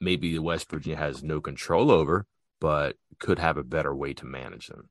maybe 0.00 0.38
West 0.38 0.70
Virginia 0.70 0.98
has 0.98 1.22
no 1.22 1.40
control 1.40 1.90
over, 1.90 2.26
but 2.60 2.96
could 3.18 3.38
have 3.38 3.56
a 3.56 3.64
better 3.64 3.94
way 3.94 4.12
to 4.14 4.26
manage 4.26 4.66
them? 4.66 4.90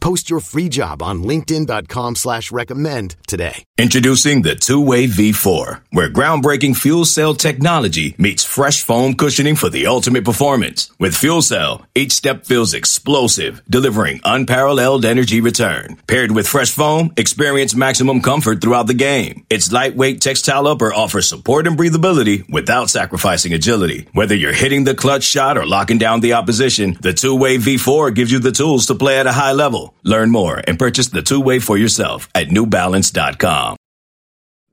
Post 0.00 0.30
your 0.30 0.40
free 0.40 0.68
job 0.68 1.02
on 1.02 1.22
linkedin.com 1.22 2.16
slash 2.16 2.50
recommend 2.50 3.16
today. 3.26 3.64
Introducing 3.76 4.42
the 4.42 4.54
two-way 4.54 5.06
V4, 5.06 5.82
where 5.90 6.10
groundbreaking 6.10 6.76
fuel 6.76 7.04
cell 7.04 7.34
technology 7.34 8.14
meets 8.18 8.44
fresh 8.44 8.82
foam 8.82 9.14
cushioning 9.14 9.56
for 9.56 9.70
the 9.70 9.86
ultimate 9.86 10.24
performance. 10.24 10.90
With 10.98 11.16
fuel 11.16 11.42
cell, 11.42 11.86
each 11.94 12.12
step 12.12 12.44
feels 12.44 12.74
explosive, 12.74 13.62
delivering 13.68 14.20
unparalleled 14.24 15.04
energy 15.04 15.40
return. 15.40 15.96
Paired 16.06 16.30
with 16.30 16.48
fresh 16.48 16.70
foam, 16.70 17.12
experience 17.16 17.74
maximum 17.74 18.20
comfort 18.20 18.60
throughout 18.60 18.86
the 18.86 18.94
game. 18.94 19.46
Its 19.48 19.72
lightweight 19.72 20.20
textile 20.20 20.66
upper 20.66 20.92
offers 20.92 21.28
support 21.28 21.66
and 21.66 21.78
breathability 21.78 22.48
without 22.50 22.90
sacrificing 22.90 23.52
agility. 23.52 24.08
Whether 24.12 24.34
you're 24.34 24.52
hitting 24.52 24.84
the 24.84 24.94
clutch 24.94 25.24
shot 25.24 25.56
or 25.56 25.66
locking 25.66 25.98
down 25.98 26.20
the 26.20 26.34
opposition, 26.34 26.98
the 27.00 27.12
two-way 27.12 27.56
V4 27.56 28.14
gives 28.14 28.32
you 28.32 28.38
the 28.38 28.52
tools 28.52 28.86
to 28.86 28.94
play 28.94 29.18
at 29.18 29.26
a 29.26 29.32
high 29.32 29.52
level. 29.52 29.89
Learn 30.02 30.30
more 30.30 30.62
and 30.66 30.78
purchase 30.78 31.08
the 31.08 31.22
two 31.22 31.40
way 31.40 31.58
for 31.58 31.76
yourself 31.76 32.28
at 32.34 32.48
newbalance.com. 32.48 33.76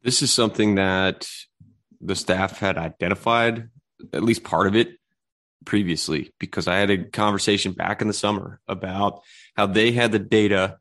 This 0.03 0.21
is 0.21 0.31
something 0.31 0.75
that 0.75 1.27
the 1.99 2.15
staff 2.15 2.59
had 2.59 2.77
identified, 2.77 3.69
at 4.13 4.23
least 4.23 4.43
part 4.43 4.67
of 4.67 4.75
it 4.75 4.89
previously, 5.65 6.31
because 6.39 6.67
I 6.67 6.77
had 6.77 6.89
a 6.89 7.03
conversation 7.03 7.73
back 7.73 8.01
in 8.01 8.07
the 8.07 8.13
summer 8.13 8.59
about 8.67 9.21
how 9.55 9.65
they 9.65 9.91
had 9.91 10.11
the 10.11 10.19
data 10.19 10.77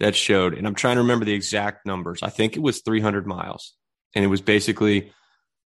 that 0.00 0.16
showed, 0.16 0.54
and 0.54 0.66
I'm 0.66 0.74
trying 0.74 0.96
to 0.96 1.02
remember 1.02 1.24
the 1.24 1.34
exact 1.34 1.86
numbers. 1.86 2.22
I 2.22 2.30
think 2.30 2.56
it 2.56 2.62
was 2.62 2.82
300 2.82 3.26
miles. 3.26 3.74
And 4.14 4.24
it 4.24 4.28
was 4.28 4.40
basically 4.40 5.12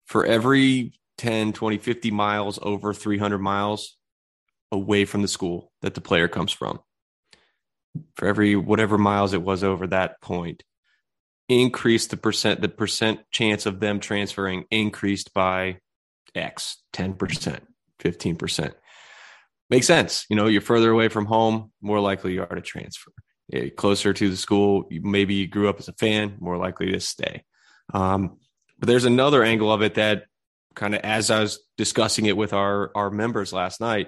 for 0.05 0.25
every 0.25 0.93
10, 1.17 1.53
20, 1.53 1.77
50 1.77 2.11
miles 2.11 2.59
over 2.61 2.93
300 2.93 3.39
miles 3.39 3.97
away 4.71 5.05
from 5.05 5.21
the 5.21 5.27
school 5.27 5.71
that 5.81 5.93
the 5.93 6.01
player 6.01 6.27
comes 6.27 6.51
from 6.51 6.79
for 8.15 8.27
every 8.27 8.55
whatever 8.55 8.97
miles 8.97 9.33
it 9.33 9.41
was 9.41 9.63
over 9.63 9.87
that 9.87 10.21
point 10.21 10.63
increase 11.49 12.07
the 12.07 12.17
percent 12.17 12.61
the 12.61 12.69
percent 12.69 13.19
chance 13.31 13.65
of 13.65 13.79
them 13.79 13.99
transferring 13.99 14.63
increased 14.71 15.33
by 15.33 15.77
x 16.33 16.77
10% 16.93 17.59
15% 17.99 18.73
makes 19.69 19.87
sense. 19.87 20.25
You 20.29 20.35
know 20.35 20.47
you're 20.47 20.61
further 20.61 20.91
away 20.91 21.07
from 21.07 21.25
home 21.25 21.71
more 21.81 21.99
likely 21.99 22.33
you 22.33 22.41
are 22.41 22.55
to 22.55 22.61
transfer. 22.61 23.11
You're 23.47 23.69
closer 23.69 24.13
to 24.13 24.29
the 24.29 24.37
school 24.37 24.85
maybe 24.91 25.35
you 25.35 25.47
grew 25.47 25.69
up 25.69 25.79
as 25.79 25.87
a 25.87 25.93
fan 25.93 26.37
more 26.39 26.57
likely 26.57 26.91
to 26.91 26.99
stay. 26.99 27.43
Um, 27.93 28.37
but 28.77 28.87
there's 28.87 29.05
another 29.05 29.43
angle 29.43 29.71
of 29.71 29.81
it 29.81 29.95
that 29.95 30.25
kind 30.73 30.95
of 30.95 31.01
as 31.01 31.29
i 31.29 31.39
was 31.41 31.59
discussing 31.77 32.25
it 32.27 32.37
with 32.37 32.53
our 32.53 32.91
our 32.95 33.09
members 33.09 33.51
last 33.51 33.81
night 33.81 34.07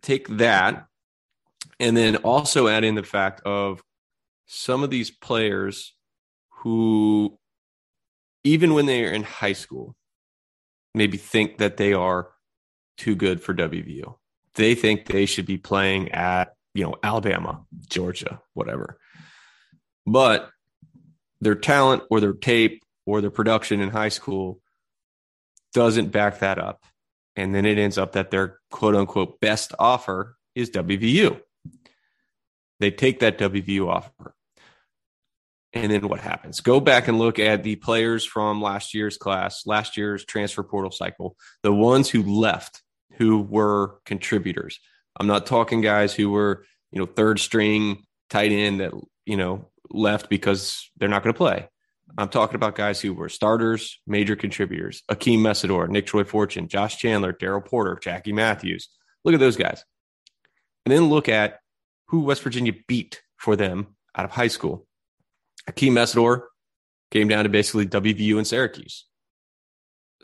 take 0.00 0.28
that 0.28 0.86
and 1.80 1.96
then 1.96 2.16
also 2.16 2.68
add 2.68 2.84
in 2.84 2.94
the 2.94 3.02
fact 3.02 3.40
of 3.44 3.82
some 4.46 4.82
of 4.82 4.90
these 4.90 5.10
players 5.10 5.94
who, 6.48 7.38
even 8.44 8.74
when 8.74 8.86
they 8.86 9.04
are 9.04 9.10
in 9.10 9.22
high 9.22 9.52
school, 9.52 9.94
maybe 10.94 11.16
think 11.16 11.58
that 11.58 11.76
they 11.76 11.92
are 11.92 12.30
too 12.96 13.14
good 13.14 13.42
for 13.42 13.54
WVU. 13.54 14.14
They 14.54 14.74
think 14.74 15.06
they 15.06 15.26
should 15.26 15.46
be 15.46 15.58
playing 15.58 16.10
at, 16.12 16.54
you 16.74 16.84
know, 16.84 16.96
Alabama, 17.02 17.64
Georgia, 17.88 18.40
whatever. 18.54 18.98
But 20.06 20.50
their 21.40 21.54
talent 21.54 22.02
or 22.10 22.20
their 22.20 22.32
tape 22.32 22.82
or 23.06 23.20
their 23.20 23.30
production 23.30 23.80
in 23.80 23.90
high 23.90 24.08
school 24.08 24.60
doesn't 25.72 26.08
back 26.08 26.40
that 26.40 26.58
up. 26.58 26.82
And 27.36 27.54
then 27.54 27.64
it 27.64 27.78
ends 27.78 27.98
up 27.98 28.12
that 28.12 28.30
their 28.30 28.58
quote 28.70 28.96
unquote 28.96 29.38
best 29.40 29.72
offer 29.78 30.36
is 30.54 30.70
WVU. 30.70 31.40
They 32.80 32.90
take 32.90 33.20
that 33.20 33.38
WVU 33.38 33.88
offer. 33.88 34.34
And 35.72 35.92
then 35.92 36.08
what 36.08 36.20
happens? 36.20 36.60
Go 36.60 36.80
back 36.80 37.08
and 37.08 37.18
look 37.18 37.38
at 37.38 37.62
the 37.62 37.76
players 37.76 38.24
from 38.24 38.62
last 38.62 38.94
year's 38.94 39.18
class, 39.18 39.66
last 39.66 39.96
year's 39.96 40.24
transfer 40.24 40.62
portal 40.62 40.90
cycle, 40.90 41.36
the 41.62 41.72
ones 41.72 42.08
who 42.08 42.22
left 42.22 42.82
who 43.18 43.42
were 43.42 43.98
contributors. 44.06 44.78
I'm 45.18 45.26
not 45.26 45.46
talking 45.46 45.80
guys 45.80 46.14
who 46.14 46.30
were, 46.30 46.64
you 46.90 47.00
know, 47.00 47.06
third 47.06 47.40
string 47.40 48.04
tight 48.30 48.52
end 48.52 48.80
that, 48.80 48.92
you 49.26 49.36
know, 49.36 49.68
left 49.90 50.30
because 50.30 50.88
they're 50.96 51.08
not 51.08 51.22
going 51.22 51.34
to 51.34 51.38
play. 51.38 51.68
I'm 52.16 52.28
talking 52.28 52.54
about 52.54 52.74
guys 52.74 53.00
who 53.00 53.12
were 53.12 53.28
starters, 53.28 54.00
major 54.06 54.36
contributors, 54.36 55.02
Akeem 55.10 55.40
Mesidor, 55.40 55.88
Nicktroy 55.88 56.24
Fortune, 56.24 56.68
Josh 56.68 56.96
Chandler, 56.96 57.32
Daryl 57.32 57.64
Porter, 57.64 57.98
Jackie 58.00 58.32
Matthews. 58.32 58.88
Look 59.24 59.34
at 59.34 59.40
those 59.40 59.56
guys. 59.56 59.84
And 60.88 60.96
then 60.96 61.10
look 61.10 61.28
at 61.28 61.58
who 62.06 62.20
West 62.20 62.42
Virginia 62.42 62.72
beat 62.86 63.20
for 63.36 63.56
them 63.56 63.88
out 64.16 64.24
of 64.24 64.30
high 64.30 64.48
school. 64.48 64.86
Akeem 65.70 65.92
Mesidor 65.92 66.44
came 67.10 67.28
down 67.28 67.44
to 67.44 67.50
basically 67.50 67.84
WVU 67.84 68.38
and 68.38 68.46
Syracuse. 68.46 69.04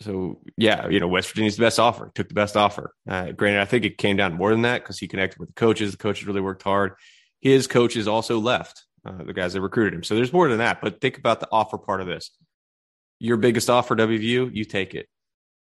So 0.01 0.41
yeah, 0.57 0.89
you 0.89 1.01
know, 1.01 1.07
West 1.07 1.29
Virginia's 1.29 1.59
the 1.59 1.67
best 1.67 1.79
offer, 1.79 2.11
took 2.15 2.29
the 2.29 2.35
best 2.35 2.57
offer. 2.57 2.95
Uh, 3.07 3.33
granted, 3.33 3.61
I 3.61 3.67
think 3.67 3.85
it 3.85 3.99
came 3.99 4.17
down 4.17 4.33
more 4.33 4.53
than 4.53 4.63
that 4.63 4.83
because 4.83 4.99
he 4.99 5.07
connected 5.07 5.39
with 5.39 5.51
the 5.51 5.55
coaches. 5.55 5.91
The 5.93 5.99
coaches 5.99 6.27
really 6.27 6.41
worked 6.41 6.63
hard. 6.63 6.95
His 7.43 7.67
coaches 7.67 8.09
also 8.09 8.39
left, 8.39 8.87
uh, 9.05 9.23
the 9.23 9.35
guys 9.35 9.53
that 9.53 9.61
recruited 9.61 9.93
him. 9.93 10.03
So 10.03 10.15
there's 10.15 10.33
more 10.33 10.49
than 10.49 10.57
that. 10.61 10.81
But 10.81 10.99
think 11.03 11.19
about 11.19 11.41
the 11.41 11.49
offer 11.53 11.77
part 11.77 12.01
of 12.01 12.07
this. 12.07 12.31
Your 13.19 13.37
biggest 13.37 13.69
offer, 13.69 13.95
WVU, 13.95 14.49
you 14.51 14.65
take 14.65 14.95
it. 14.95 15.11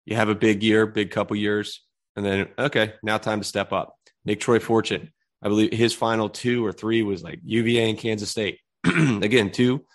You 0.05 0.15
have 0.15 0.29
a 0.29 0.35
big 0.35 0.61
year, 0.61 0.85
big 0.85 1.09
couple 1.09 1.35
years, 1.37 1.81
and 2.15 2.23
then 2.23 2.49
okay, 2.59 2.93
now 3.01 3.17
time 3.17 3.39
to 3.39 3.47
step 3.47 3.73
up. 3.73 3.95
Nicktroy 4.25 4.59
Fortune, 4.59 5.11
I 5.41 5.47
believe 5.47 5.73
his 5.73 5.93
final 5.93 6.29
two 6.29 6.65
or 6.65 6.71
three 6.71 7.01
was 7.01 7.23
like 7.23 7.39
UVA 7.43 7.89
and 7.89 7.97
Kansas 7.97 8.29
State. 8.29 8.59
Again, 8.85 9.51
two 9.51 9.85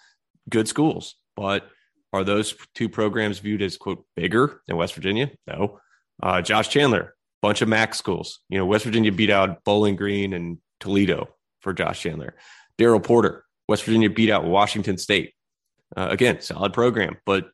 good 0.48 0.68
schools, 0.68 1.16
but 1.36 1.68
are 2.12 2.24
those 2.24 2.54
two 2.74 2.88
programs 2.88 3.38
viewed 3.38 3.62
as 3.62 3.76
quote 3.76 4.04
bigger 4.16 4.62
than 4.66 4.76
West 4.76 4.94
Virginia? 4.94 5.30
No. 5.46 5.80
Uh, 6.22 6.40
Josh 6.40 6.68
Chandler, 6.68 7.14
bunch 7.42 7.62
of 7.62 7.68
MAC 7.68 7.94
schools. 7.94 8.40
You 8.48 8.58
know, 8.58 8.66
West 8.66 8.84
Virginia 8.84 9.12
beat 9.12 9.30
out 9.30 9.64
Bowling 9.64 9.96
Green 9.96 10.32
and 10.32 10.58
Toledo 10.80 11.28
for 11.60 11.72
Josh 11.72 12.00
Chandler. 12.00 12.34
Daryl 12.78 13.02
Porter, 13.02 13.44
West 13.68 13.84
Virginia 13.84 14.10
beat 14.10 14.30
out 14.30 14.44
Washington 14.44 14.98
State. 14.98 15.34
Uh, 15.96 16.08
again, 16.10 16.40
solid 16.40 16.72
program, 16.72 17.16
but 17.26 17.48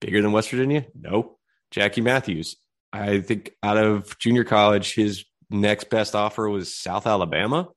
bigger 0.00 0.22
than 0.22 0.32
West 0.32 0.50
Virginia? 0.50 0.86
No. 0.98 1.36
Jackie 1.70 2.00
Matthews, 2.00 2.56
I 2.92 3.20
think 3.20 3.52
out 3.62 3.76
of 3.76 4.18
junior 4.18 4.44
college, 4.44 4.94
his 4.94 5.24
next 5.50 5.90
best 5.90 6.14
offer 6.14 6.48
was 6.48 6.74
South 6.74 7.06
Alabama. 7.06 7.68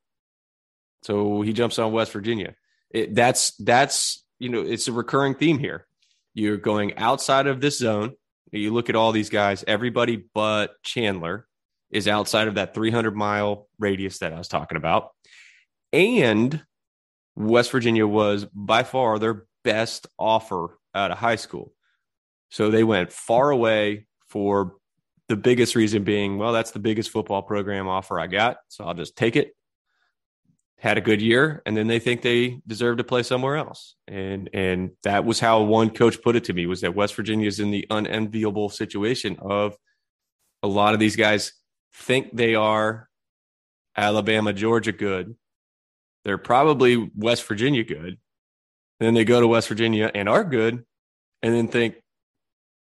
So 1.02 1.42
he 1.42 1.54
jumps 1.54 1.80
on 1.80 1.92
West 1.92 2.12
Virginia. 2.14 2.56
It, 2.90 3.14
that's 3.14 3.56
that's 3.58 4.24
you 4.40 4.50
know 4.50 4.62
it's 4.62 4.88
a 4.88 4.92
recurring 4.92 5.36
theme 5.36 5.58
here. 5.58 5.88
You're 6.34 6.58
going 6.58 6.98
outside 6.98 7.48
of 7.48 7.60
this 7.62 7.78
zone. 7.78 8.14
You 8.52 8.74
look 8.74 8.90
at 8.90 8.96
all 8.96 9.12
these 9.12 9.30
guys. 9.30 9.64
Everybody 9.68 10.24
but 10.34 10.82
Chandler 10.84 11.48
is 11.90 12.08
outside 12.08 12.48
of 12.48 12.56
that 12.56 12.74
300 12.74 13.16
mile 13.16 13.68
radius 13.80 14.20
that 14.20 14.34
I 14.34 14.38
was 14.38 14.48
talking 14.48 14.78
about, 14.78 15.10
and 15.92 16.64
West 17.36 17.72
Virginia 17.72 18.08
was 18.08 18.46
by 18.46 18.84
far 18.84 19.20
their 19.20 19.46
best 19.64 20.08
offer 20.20 20.78
out 20.94 21.12
of 21.12 21.18
high 21.18 21.36
school. 21.36 21.74
So 22.50 22.70
they 22.70 22.84
went 22.84 23.12
far 23.12 23.50
away 23.50 24.06
for 24.28 24.76
the 25.30 25.36
biggest 25.38 25.76
reason 25.76 26.04
being, 26.04 26.38
well, 26.38 26.54
that's 26.54 26.72
the 26.72 26.80
biggest 26.80 27.10
football 27.10 27.42
program 27.42 27.88
offer 27.88 28.20
I 28.20 28.28
got. 28.28 28.58
So 28.68 28.84
I'll 28.84 28.94
just 28.94 29.16
take 29.16 29.36
it. 29.36 29.56
Had 30.78 30.98
a 30.98 31.02
good 31.02 31.22
year, 31.22 31.62
and 31.66 31.78
then 31.78 31.88
they 31.88 32.00
think 32.00 32.22
they 32.22 32.60
deserve 32.68 32.98
to 32.98 33.06
play 33.06 33.24
somewhere 33.24 33.56
else. 33.56 33.96
And 34.06 34.50
and 34.54 34.92
that 35.04 35.24
was 35.24 35.40
how 35.40 35.62
one 35.62 35.90
coach 35.90 36.22
put 36.22 36.36
it 36.36 36.44
to 36.46 36.54
me 36.54 36.66
was 36.66 36.82
that 36.82 36.94
West 36.94 37.16
Virginia 37.16 37.48
is 37.48 37.62
in 37.62 37.72
the 37.72 37.88
unenviable 37.90 38.68
situation 38.68 39.38
of 39.40 39.78
a 40.62 40.68
lot 40.68 40.94
of 40.94 41.00
these 41.00 41.16
guys 41.16 41.54
think 41.96 42.36
they 42.36 42.56
are 42.56 43.08
Alabama, 43.96 44.52
Georgia 44.52 44.92
good. 44.92 45.36
They're 46.26 46.38
probably 46.38 47.12
West 47.16 47.48
Virginia 47.48 47.86
good. 47.86 48.18
Then 49.00 49.14
they 49.14 49.24
go 49.24 49.40
to 49.40 49.48
West 49.48 49.70
Virginia 49.70 50.12
and 50.14 50.28
are 50.28 50.44
good, 50.44 50.84
and 51.42 51.54
then 51.54 51.70
think, 51.70 51.96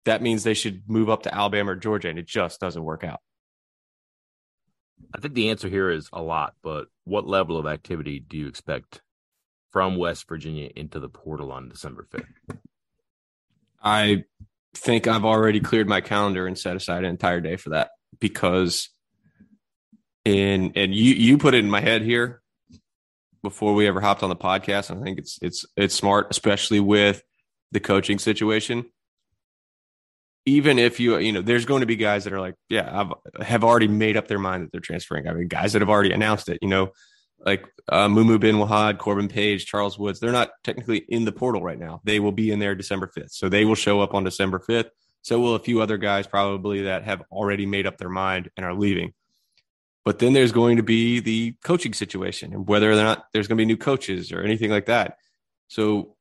that 0.08 0.22
means 0.22 0.44
they 0.44 0.54
should 0.54 0.84
move 0.88 1.10
up 1.10 1.24
to 1.24 1.36
Alabama 1.36 1.72
or 1.72 1.76
Georgia, 1.76 2.08
and 2.08 2.18
it 2.18 2.26
just 2.26 2.62
doesn't 2.62 2.84
work 2.84 3.04
out. 3.04 3.20
I 5.14 5.20
think 5.20 5.34
the 5.34 5.50
answer 5.50 5.68
here 5.68 5.90
is 5.90 6.10
a 6.14 6.22
lot, 6.22 6.56
but 6.64 6.88
what 7.04 7.28
level 7.28 7.58
of 7.58 7.68
activity 7.68 8.20
do 8.20 8.38
you 8.38 8.48
expect 8.48 9.02
from 9.72 9.98
West 9.98 10.28
Virginia 10.28 10.70
into 10.76 11.00
the 11.02 11.10
portal 11.10 11.52
on 11.52 11.68
December 11.68 12.08
5th? 12.10 12.58
I 13.84 14.24
think 14.74 15.08
I've 15.08 15.26
already 15.26 15.60
cleared 15.60 15.90
my 15.90 16.00
calendar 16.00 16.48
and 16.48 16.58
set 16.58 16.78
aside 16.78 17.00
an 17.00 17.10
entire 17.10 17.42
day 17.42 17.58
for 17.58 17.72
that 17.72 17.92
because 18.20 18.90
in 20.24 20.72
and 20.76 20.96
you 20.96 21.14
you 21.14 21.38
put 21.38 21.54
it 21.54 21.64
in 21.64 21.70
my 21.70 21.82
head 21.82 22.02
here 22.02 22.42
before 23.44 23.74
we 23.74 23.88
ever 23.88 24.02
hopped 24.02 24.24
on 24.24 24.30
the 24.30 24.36
podcast. 24.36 24.90
I 24.90 25.02
think 25.04 25.20
it's 25.20 25.38
it's 25.42 25.66
it's 25.76 25.96
smart, 25.96 26.28
especially 26.32 26.80
with 26.80 27.24
the 27.72 27.80
coaching 27.80 28.20
situation 28.20 28.86
even 30.48 30.80
if 30.80 31.00
you 31.00 31.18
you 31.18 31.32
know 31.32 31.42
there's 31.42 31.66
going 31.66 31.82
to 31.82 31.86
be 31.86 31.96
guys 31.96 32.24
that 32.24 32.34
are 32.34 32.40
like 32.40 32.56
yeah 32.70 32.90
I've 33.02 33.46
have 33.46 33.64
already 33.64 33.88
made 33.88 34.18
up 34.18 34.28
their 34.28 34.40
mind 34.40 34.64
that 34.64 34.72
they're 34.72 34.82
transferring. 34.82 35.28
I 35.28 35.34
mean 35.34 35.48
guys 35.48 35.74
that 35.74 35.82
have 35.82 35.90
already 35.90 36.14
announced 36.14 36.50
it. 36.50 36.60
You 36.62 36.70
know 36.70 36.92
like 37.46 37.66
uh, 37.90 38.08
Mumu 38.08 38.40
Bin 38.40 38.56
Wahad, 38.56 38.98
Corbin 38.98 39.28
Page, 39.28 39.66
Charles 39.66 39.98
Woods, 39.98 40.20
they're 40.20 40.32
not 40.32 40.50
technically 40.64 41.06
in 41.10 41.26
the 41.26 41.32
portal 41.32 41.62
right 41.62 41.78
now. 41.78 42.02
They 42.04 42.20
will 42.20 42.32
be 42.32 42.52
in 42.52 42.60
there 42.60 42.76
December 42.76 43.10
5th. 43.16 43.32
So 43.32 43.48
they 43.48 43.64
will 43.64 43.76
show 43.76 44.02
up 44.02 44.14
on 44.14 44.24
December 44.24 44.60
5th. 44.60 44.90
So 45.22 45.40
will 45.40 45.56
a 45.56 45.60
few 45.60 45.82
other 45.82 45.98
guys 45.98 46.26
probably 46.26 46.84
that 46.84 47.04
have 47.04 47.22
already 47.32 47.66
made 47.66 47.86
up 47.86 47.98
their 47.98 48.10
mind 48.10 48.50
and 48.58 48.66
are 48.66 48.74
leaving. 48.74 49.14
But 50.04 50.20
then 50.20 50.34
there's 50.34 50.52
going 50.52 50.78
to 50.78 50.84
be 50.84 51.20
the 51.20 51.56
coaching 51.64 51.94
situation 51.94 52.54
and 52.54 52.68
whether 52.68 52.92
or 52.92 52.96
not 52.96 53.26
there's 53.34 53.48
going 53.48 53.58
to 53.58 53.62
be 53.62 53.66
new 53.66 53.78
coaches 53.78 54.32
or 54.32 54.42
anything 54.42 54.72
like 54.72 54.86
that. 54.86 55.18
So 55.68 56.16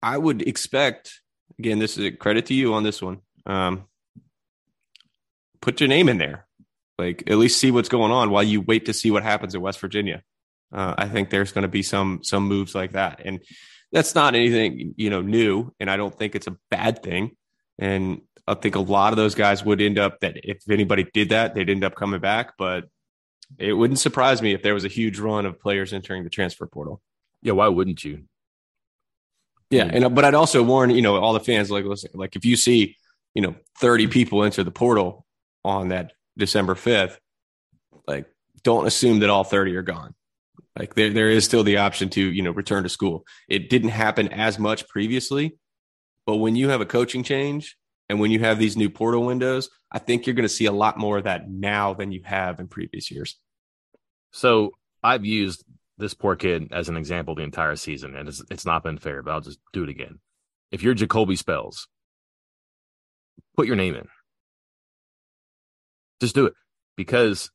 I 0.00 0.16
would 0.16 0.42
expect, 0.42 1.20
again, 1.58 1.80
this 1.80 1.98
is 1.98 2.06
a 2.06 2.12
credit 2.12 2.46
to 2.46 2.54
you 2.54 2.74
on 2.74 2.82
this 2.84 3.02
one. 3.02 3.20
Um, 3.46 3.84
put 5.60 5.80
your 5.80 5.88
name 5.88 6.08
in 6.08 6.18
there 6.18 6.46
like 6.98 7.24
at 7.26 7.38
least 7.38 7.58
see 7.58 7.70
what's 7.70 7.88
going 7.88 8.12
on 8.12 8.30
while 8.30 8.42
you 8.42 8.60
wait 8.60 8.86
to 8.86 8.92
see 8.92 9.10
what 9.10 9.22
happens 9.22 9.54
in 9.54 9.60
West 9.60 9.80
Virginia. 9.80 10.22
Uh, 10.72 10.94
I 10.96 11.08
think 11.08 11.30
there's 11.30 11.52
going 11.52 11.62
to 11.62 11.68
be 11.68 11.82
some 11.82 12.20
some 12.22 12.46
moves 12.46 12.74
like 12.74 12.92
that, 12.92 13.20
and 13.24 13.40
that's 13.92 14.14
not 14.14 14.34
anything 14.34 14.94
you 14.96 15.10
know 15.10 15.22
new, 15.22 15.72
and 15.80 15.90
I 15.90 15.96
don't 15.96 16.16
think 16.16 16.34
it's 16.34 16.46
a 16.46 16.56
bad 16.70 17.02
thing. 17.02 17.36
And 17.78 18.22
I 18.46 18.54
think 18.54 18.76
a 18.76 18.80
lot 18.80 19.12
of 19.12 19.16
those 19.16 19.34
guys 19.34 19.64
would 19.64 19.80
end 19.80 19.98
up 19.98 20.20
that 20.20 20.36
if 20.44 20.68
anybody 20.70 21.06
did 21.12 21.30
that, 21.30 21.54
they'd 21.54 21.70
end 21.70 21.84
up 21.84 21.94
coming 21.94 22.20
back. 22.20 22.54
But 22.58 22.84
it 23.58 23.72
wouldn't 23.72 23.98
surprise 23.98 24.40
me 24.40 24.52
if 24.52 24.62
there 24.62 24.74
was 24.74 24.84
a 24.84 24.88
huge 24.88 25.18
run 25.18 25.46
of 25.46 25.60
players 25.60 25.92
entering 25.92 26.24
the 26.24 26.30
transfer 26.30 26.66
portal. 26.66 27.00
Yeah, 27.42 27.52
why 27.52 27.68
wouldn't 27.68 28.04
you? 28.04 28.24
Yeah, 29.70 29.90
and 29.92 30.14
but 30.14 30.24
I'd 30.24 30.34
also 30.34 30.62
warn 30.62 30.90
you 30.90 31.02
know 31.02 31.16
all 31.16 31.32
the 31.32 31.40
fans 31.40 31.70
like 31.70 31.84
listen, 31.84 32.10
like 32.14 32.36
if 32.36 32.44
you 32.44 32.56
see 32.56 32.96
you 33.34 33.42
know 33.42 33.54
30 33.80 34.06
people 34.08 34.44
enter 34.44 34.62
the 34.62 34.70
portal 34.70 35.26
on 35.64 35.88
that 35.88 36.12
December 36.36 36.74
5th, 36.74 37.18
like 38.06 38.26
don't 38.62 38.86
assume 38.86 39.20
that 39.20 39.30
all 39.30 39.44
30 39.44 39.76
are 39.76 39.82
gone. 39.82 40.14
Like 40.76 40.94
there, 40.94 41.10
there 41.10 41.30
is 41.30 41.44
still 41.44 41.62
the 41.62 41.78
option 41.78 42.08
to, 42.10 42.20
you 42.22 42.42
know, 42.42 42.50
return 42.50 42.82
to 42.82 42.88
school. 42.88 43.24
It 43.48 43.70
didn't 43.70 43.90
happen 43.90 44.28
as 44.28 44.58
much 44.58 44.88
previously, 44.88 45.56
but 46.26 46.36
when 46.36 46.56
you 46.56 46.70
have 46.70 46.80
a 46.80 46.86
coaching 46.86 47.22
change 47.22 47.76
and 48.08 48.18
when 48.18 48.30
you 48.30 48.40
have 48.40 48.58
these 48.58 48.76
new 48.76 48.90
portal 48.90 49.24
windows, 49.24 49.70
I 49.92 49.98
think 49.98 50.26
you're 50.26 50.34
going 50.34 50.42
to 50.42 50.48
see 50.48 50.66
a 50.66 50.72
lot 50.72 50.98
more 50.98 51.18
of 51.18 51.24
that 51.24 51.48
now 51.48 51.94
than 51.94 52.10
you 52.10 52.22
have 52.24 52.58
in 52.58 52.66
previous 52.66 53.10
years. 53.10 53.38
So 54.32 54.72
I've 55.02 55.24
used 55.24 55.64
this 55.96 56.14
poor 56.14 56.34
kid 56.34 56.72
as 56.72 56.88
an 56.88 56.96
example 56.96 57.36
the 57.36 57.42
entire 57.42 57.76
season, 57.76 58.16
and 58.16 58.28
it's, 58.28 58.42
it's 58.50 58.66
not 58.66 58.82
been 58.82 58.98
fair, 58.98 59.22
but 59.22 59.30
I'll 59.30 59.40
just 59.40 59.60
do 59.72 59.84
it 59.84 59.88
again. 59.88 60.18
If 60.72 60.82
you're 60.82 60.96
Jacolby 60.96 61.38
Spells, 61.38 61.86
put 63.56 63.66
your 63.66 63.76
name 63.76 63.94
in. 63.94 64.06
Just 66.20 66.34
do 66.34 66.46
it 66.46 66.54
because 66.96 67.50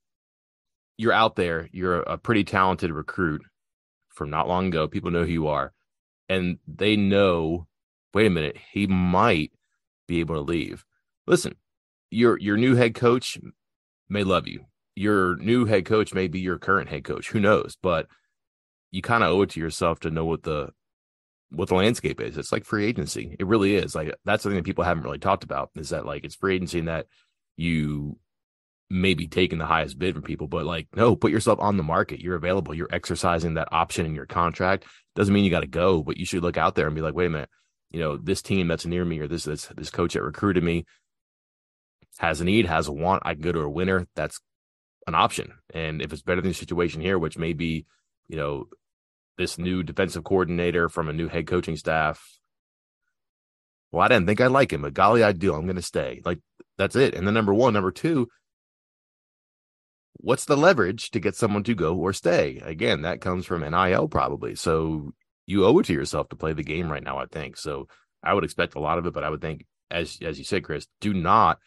you're 0.97 1.13
out 1.13 1.35
there. 1.35 1.69
You're 1.71 2.01
a 2.01 2.17
pretty 2.17 2.43
talented 2.43 2.91
recruit 2.91 3.41
from 4.09 4.29
not 4.29 4.47
long 4.47 4.67
ago. 4.67 4.87
People 4.87 5.11
know 5.11 5.23
who 5.23 5.31
you 5.31 5.47
are, 5.47 5.73
and 6.27 6.59
they 6.67 6.95
know. 6.95 7.67
Wait 8.13 8.25
a 8.25 8.29
minute, 8.29 8.57
he 8.71 8.87
might 8.87 9.51
be 10.07 10.19
able 10.19 10.35
to 10.35 10.41
leave. 10.41 10.83
Listen, 11.27 11.55
your 12.09 12.37
your 12.39 12.57
new 12.57 12.75
head 12.75 12.95
coach 12.95 13.37
may 14.09 14.23
love 14.23 14.47
you. 14.47 14.65
Your 14.95 15.37
new 15.37 15.65
head 15.65 15.85
coach 15.85 16.13
may 16.13 16.27
be 16.27 16.39
your 16.39 16.57
current 16.57 16.89
head 16.89 17.03
coach. 17.03 17.29
Who 17.29 17.39
knows? 17.39 17.77
But 17.81 18.07
you 18.91 19.01
kind 19.01 19.23
of 19.23 19.29
owe 19.29 19.43
it 19.43 19.51
to 19.51 19.59
yourself 19.59 19.99
to 20.01 20.09
know 20.09 20.25
what 20.25 20.43
the 20.43 20.69
what 21.51 21.69
the 21.69 21.75
landscape 21.75 22.21
is. 22.21 22.37
It's 22.37 22.51
like 22.51 22.65
free 22.65 22.85
agency. 22.85 23.35
It 23.39 23.47
really 23.47 23.75
is. 23.75 23.95
Like 23.95 24.13
that's 24.25 24.43
something 24.43 24.57
that 24.57 24.65
people 24.65 24.83
haven't 24.83 25.03
really 25.03 25.19
talked 25.19 25.43
about. 25.43 25.71
Is 25.75 25.89
that 25.89 26.05
like 26.05 26.23
it's 26.23 26.35
free 26.35 26.55
agency 26.55 26.79
and 26.79 26.87
that 26.87 27.07
you 27.57 28.17
maybe 28.89 29.27
taking 29.27 29.59
the 29.59 29.65
highest 29.65 29.99
bid 29.99 30.15
from 30.15 30.23
people, 30.23 30.47
but 30.47 30.65
like, 30.65 30.87
no, 30.95 31.15
put 31.15 31.31
yourself 31.31 31.59
on 31.59 31.77
the 31.77 31.83
market. 31.83 32.19
You're 32.19 32.35
available. 32.35 32.73
You're 32.73 32.87
exercising 32.91 33.53
that 33.53 33.69
option 33.71 34.05
in 34.05 34.15
your 34.15 34.25
contract. 34.25 34.85
Doesn't 35.15 35.33
mean 35.33 35.43
you 35.43 35.51
got 35.51 35.59
to 35.59 35.67
go, 35.67 36.01
but 36.01 36.17
you 36.17 36.25
should 36.25 36.41
look 36.41 36.57
out 36.57 36.75
there 36.75 36.87
and 36.87 36.95
be 36.95 37.01
like, 37.01 37.13
wait 37.13 37.27
a 37.27 37.29
minute, 37.29 37.49
you 37.91 37.99
know, 37.99 38.17
this 38.17 38.41
team 38.41 38.67
that's 38.67 38.85
near 38.85 39.05
me 39.05 39.19
or 39.19 39.27
this 39.27 39.43
this 39.43 39.67
this 39.75 39.89
coach 39.89 40.13
that 40.13 40.23
recruited 40.23 40.63
me 40.63 40.85
has 42.17 42.41
a 42.41 42.45
need, 42.45 42.65
has 42.65 42.87
a 42.87 42.91
want. 42.91 43.23
I 43.25 43.33
can 43.33 43.41
go 43.41 43.51
to 43.51 43.61
a 43.61 43.69
winner. 43.69 44.07
That's 44.15 44.39
an 45.07 45.15
option. 45.15 45.53
And 45.73 46.01
if 46.01 46.11
it's 46.11 46.21
better 46.21 46.41
than 46.41 46.51
the 46.51 46.55
situation 46.55 47.01
here, 47.01 47.17
which 47.17 47.37
may 47.37 47.53
be, 47.53 47.85
you 48.27 48.37
know, 48.37 48.67
this 49.39 49.57
new 49.57 49.81
defensive 49.81 50.23
coordinator 50.23 50.89
from 50.89 51.09
a 51.09 51.13
new 51.13 51.29
head 51.29 51.47
coaching 51.47 51.77
staff. 51.77 52.21
Well, 53.91 54.03
I 54.03 54.09
didn't 54.09 54.27
think 54.27 54.41
I'd 54.41 54.51
like 54.51 54.71
him, 54.71 54.83
but 54.83 54.93
golly, 54.93 55.23
I 55.23 55.31
do. 55.31 55.55
I'm 55.55 55.63
going 55.63 55.77
to 55.77 55.81
stay. 55.81 56.21
Like 56.23 56.39
that's 56.77 56.95
it. 56.95 57.15
And 57.15 57.25
then 57.25 57.33
number 57.33 57.53
one, 57.53 57.73
number 57.73 57.91
two, 57.91 58.27
what's 60.17 60.45
the 60.45 60.57
leverage 60.57 61.09
to 61.11 61.19
get 61.19 61.35
someone 61.35 61.63
to 61.63 61.73
go 61.73 61.95
or 61.95 62.11
stay? 62.13 62.61
Again, 62.63 63.03
that 63.03 63.21
comes 63.21 63.45
from 63.45 63.61
NIL 63.61 64.09
probably. 64.09 64.55
So 64.55 65.13
you 65.47 65.65
owe 65.65 65.79
it 65.79 65.85
to 65.87 65.93
yourself 65.93 66.29
to 66.29 66.35
play 66.35 66.53
the 66.53 66.61
game 66.61 66.91
right 66.91 67.03
now, 67.03 67.17
I 67.17 67.25
think. 67.25 67.55
So 67.55 67.87
I 68.21 68.33
would 68.33 68.43
expect 68.43 68.75
a 68.75 68.81
lot 68.81 68.99
of 68.99 69.05
it, 69.05 69.13
but 69.13 69.23
I 69.23 69.29
would 69.29 69.41
think, 69.41 69.65
as 69.89 70.19
as 70.21 70.37
you 70.37 70.43
said, 70.43 70.65
Chris, 70.65 70.85
do 70.99 71.13
not 71.13 71.59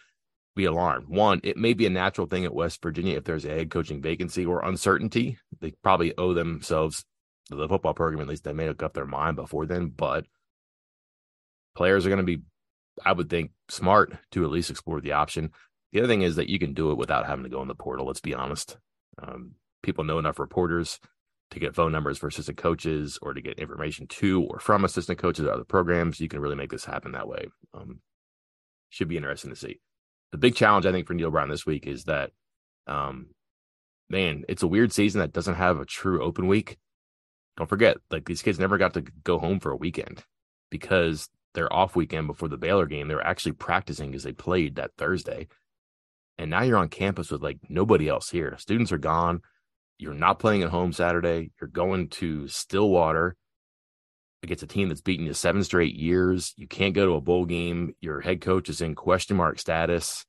be 0.55 0.67
alarmed. 0.67 1.09
One, 1.09 1.41
it 1.43 1.57
may 1.57 1.73
be 1.73 1.87
a 1.87 1.91
natural 1.91 2.27
thing 2.27 2.45
at 2.45 2.55
West 2.55 2.83
Virginia 2.83 3.17
if 3.17 3.25
there's 3.25 3.47
a 3.47 3.49
head 3.49 3.71
coaching 3.71 4.03
vacancy 4.03 4.45
or 4.45 4.63
uncertainty. 4.63 5.39
They 5.61 5.73
probably 5.83 6.13
owe 6.19 6.35
themselves 6.35 7.07
the 7.49 7.69
football 7.69 7.95
program, 7.95 8.23
at 8.23 8.29
least 8.29 8.45
they 8.45 8.53
may 8.53 8.65
have 8.65 8.83
up 8.83 8.95
their 8.95 9.07
mind 9.07 9.37
before 9.37 9.67
then, 9.67 9.89
but 9.89 10.27
players 11.75 12.07
are 12.07 12.11
going 12.11 12.19
to 12.19 12.25
be, 12.25 12.43
I 13.05 13.13
would 13.13 13.31
think, 13.31 13.53
smart 13.69 14.15
to 14.33 14.45
at 14.45 14.51
least 14.51 14.71
explore 14.71 15.01
the 15.01 15.13
option. 15.13 15.51
The 15.93 16.01
other 16.01 16.09
thing 16.09 16.23
is 16.23 16.37
that 16.37 16.49
you 16.49 16.59
can 16.59 16.73
do 16.73 16.91
it 16.91 16.99
without 16.99 17.27
having 17.27 17.45
to 17.45 17.51
go 17.51 17.63
in 17.63 17.69
the 17.69 17.75
portal. 17.75 18.07
Let's 18.07 18.21
be 18.21 18.35
honest. 18.35 18.79
Um, 19.23 19.53
people 19.83 20.05
know 20.05 20.19
enough 20.19 20.39
reporters 20.39 20.99
to 21.51 21.61
get 21.61 21.75
phone 21.75 21.93
numbers 21.93 22.17
for 22.17 22.29
assistant 22.29 22.57
coaches 22.57 23.19
or 23.21 23.35
to 23.35 23.43
get 23.43 23.59
information 23.59 24.07
to 24.07 24.43
or 24.45 24.59
from 24.59 24.85
assistant 24.85 25.19
coaches 25.19 25.45
or 25.45 25.53
other 25.53 25.65
programs. 25.65 26.21
You 26.21 26.29
can 26.29 26.41
really 26.41 26.57
make 26.57 26.71
this 26.71 26.85
happen 26.85 27.13
that 27.13 27.29
way. 27.29 27.49
Um, 27.75 28.01
should 28.89 29.09
be 29.09 29.17
interesting 29.17 29.51
to 29.51 29.57
see. 29.57 29.81
The 30.33 30.39
big 30.39 30.55
challenge 30.55 30.87
I 30.87 30.93
think 30.93 31.07
for 31.07 31.15
Neal 31.15 31.31
Brown 31.31 31.51
this 31.51 31.67
week 31.67 31.87
is 31.87 32.05
that, 32.05 32.31
um, 32.87 33.29
man, 34.09 34.45
it's 34.49 34.63
a 34.63 34.67
weird 34.67 34.93
season 34.93 35.21
that 35.21 35.33
doesn't 35.33 35.57
have 35.57 35.79
a 35.79 35.85
true 35.85 36.23
open 36.23 36.47
week. 36.47 36.79
Don't 37.57 37.69
forget, 37.69 37.99
like 38.11 38.25
these 38.25 38.43
kids 38.43 38.59
never 38.59 38.79
got 38.79 38.95
to 38.95 39.03
go 39.25 39.39
home 39.39 39.61
for 39.61 39.71
a 39.71 39.77
weekend 39.77 40.25
because 40.71 41.29
their 41.55 41.73
off 41.73 41.95
weekend 41.95 42.27
before 42.27 42.49
the 42.49 42.57
Baylor 42.57 42.87
game, 42.87 43.09
they 43.09 43.15
were 43.15 43.27
actually 43.27 43.53
practicing 43.53 44.11
because 44.11 44.25
they 44.25 44.33
played 44.33 44.77
that 44.77 44.93
Thursday 44.97 45.49
and 46.39 46.51
now 46.51 46.63
you're 46.63 46.79
on 46.79 46.89
campus 46.89 47.31
with 47.31 47.43
like 47.43 47.59
nobody 47.69 48.09
else 48.09 48.31
here. 48.31 48.57
Students 48.59 48.93
are 48.93 48.99
gone. 48.99 49.43
You're 49.99 50.15
not 50.15 50.39
playing 50.39 50.63
at 50.63 50.71
home 50.71 50.93
Saturday. 50.93 51.53
You're 51.61 51.69
going 51.69 52.09
to 52.09 52.49
Stillwater 52.49 53.37
against 54.43 54.65
a 54.65 54.67
team 54.67 54.89
that's 54.89 55.01
beaten 55.01 55.27
you 55.27 55.35
seven 55.35 55.63
straight 55.63 55.95
years. 55.95 56.53
You 56.57 56.67
can't 56.67 56.95
go 56.95 57.07
to 57.07 57.15
a 57.15 57.21
bowl 57.21 57.45
game. 57.45 57.95
Your 58.01 58.21
head 58.21 58.41
coach 58.41 58.69
is 58.69 58.81
in 58.81 58.95
question 58.95 59.37
mark 59.37 59.61
status. 59.61 60.25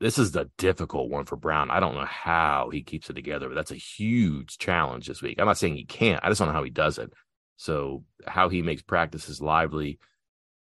This 0.00 0.18
is 0.18 0.32
the 0.32 0.50
difficult 0.56 1.10
one 1.10 1.26
for 1.26 1.36
Brown. 1.36 1.70
I 1.70 1.78
don't 1.78 1.94
know 1.94 2.06
how 2.06 2.70
he 2.72 2.82
keeps 2.82 3.10
it 3.10 3.14
together, 3.14 3.48
but 3.48 3.54
that's 3.54 3.70
a 3.70 3.76
huge 3.76 4.56
challenge 4.56 5.06
this 5.06 5.20
week. 5.20 5.38
I'm 5.38 5.46
not 5.46 5.58
saying 5.58 5.76
he 5.76 5.84
can't. 5.84 6.24
I 6.24 6.28
just 6.28 6.38
don't 6.38 6.48
know 6.48 6.54
how 6.54 6.64
he 6.64 6.70
does 6.70 6.98
it. 6.98 7.12
So 7.56 8.04
how 8.26 8.48
he 8.48 8.62
makes 8.62 8.80
practices 8.80 9.42
lively, 9.42 9.98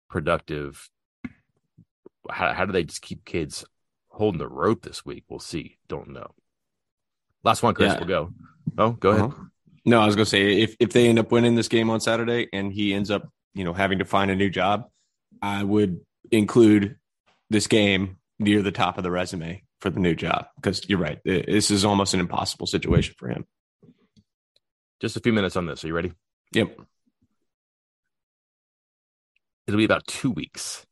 productive. 0.09 0.87
How, 2.29 2.53
how 2.53 2.65
do 2.65 2.71
they 2.71 2.83
just 2.83 3.01
keep 3.01 3.25
kids 3.25 3.65
holding 4.15 4.39
the 4.39 4.47
rope 4.47 4.81
this 4.81 5.05
week. 5.05 5.25
We'll 5.29 5.39
see. 5.39 5.77
Don't 5.87 6.09
know. 6.09 6.31
Last 7.43 7.61
one, 7.61 7.75
Chris. 7.75 7.93
Yeah. 7.93 7.99
We'll 7.99 8.07
go. 8.07 8.33
Oh, 8.77 8.91
go 8.91 9.09
ahead. 9.09 9.21
Uh-huh. 9.25 9.43
No, 9.85 10.01
I 10.01 10.07
was 10.07 10.15
gonna 10.15 10.25
say 10.25 10.61
if 10.61 10.75
if 10.79 10.93
they 10.93 11.07
end 11.07 11.19
up 11.19 11.31
winning 11.31 11.53
this 11.53 11.67
game 11.67 11.91
on 11.91 11.99
Saturday 11.99 12.47
and 12.51 12.73
he 12.73 12.93
ends 12.93 13.11
up, 13.11 13.29
you 13.53 13.63
know, 13.63 13.73
having 13.73 13.99
to 13.99 14.05
find 14.05 14.31
a 14.31 14.35
new 14.35 14.49
job, 14.49 14.85
I 15.41 15.63
would 15.63 15.99
include 16.31 16.97
this 17.51 17.67
game 17.67 18.17
near 18.39 18.61
the 18.61 18.71
top 18.71 18.97
of 18.97 19.03
the 19.03 19.11
resume 19.11 19.63
for 19.79 19.89
the 19.89 19.99
new 19.99 20.15
job 20.15 20.47
because 20.55 20.87
you're 20.89 20.99
right. 20.99 21.19
This 21.23 21.71
is 21.71 21.85
almost 21.85 22.13
an 22.13 22.19
impossible 22.19 22.67
situation 22.67 23.15
for 23.17 23.29
him. 23.29 23.45
Just 25.01 25.17
a 25.17 25.21
few 25.21 25.33
minutes 25.33 25.55
on 25.55 25.65
this. 25.65 25.83
Are 25.83 25.87
you 25.87 25.93
ready? 25.93 26.13
Yep. 26.53 26.77
It'll 29.67 29.77
be 29.77 29.85
about 29.85 30.07
two 30.07 30.31
weeks 30.31 30.85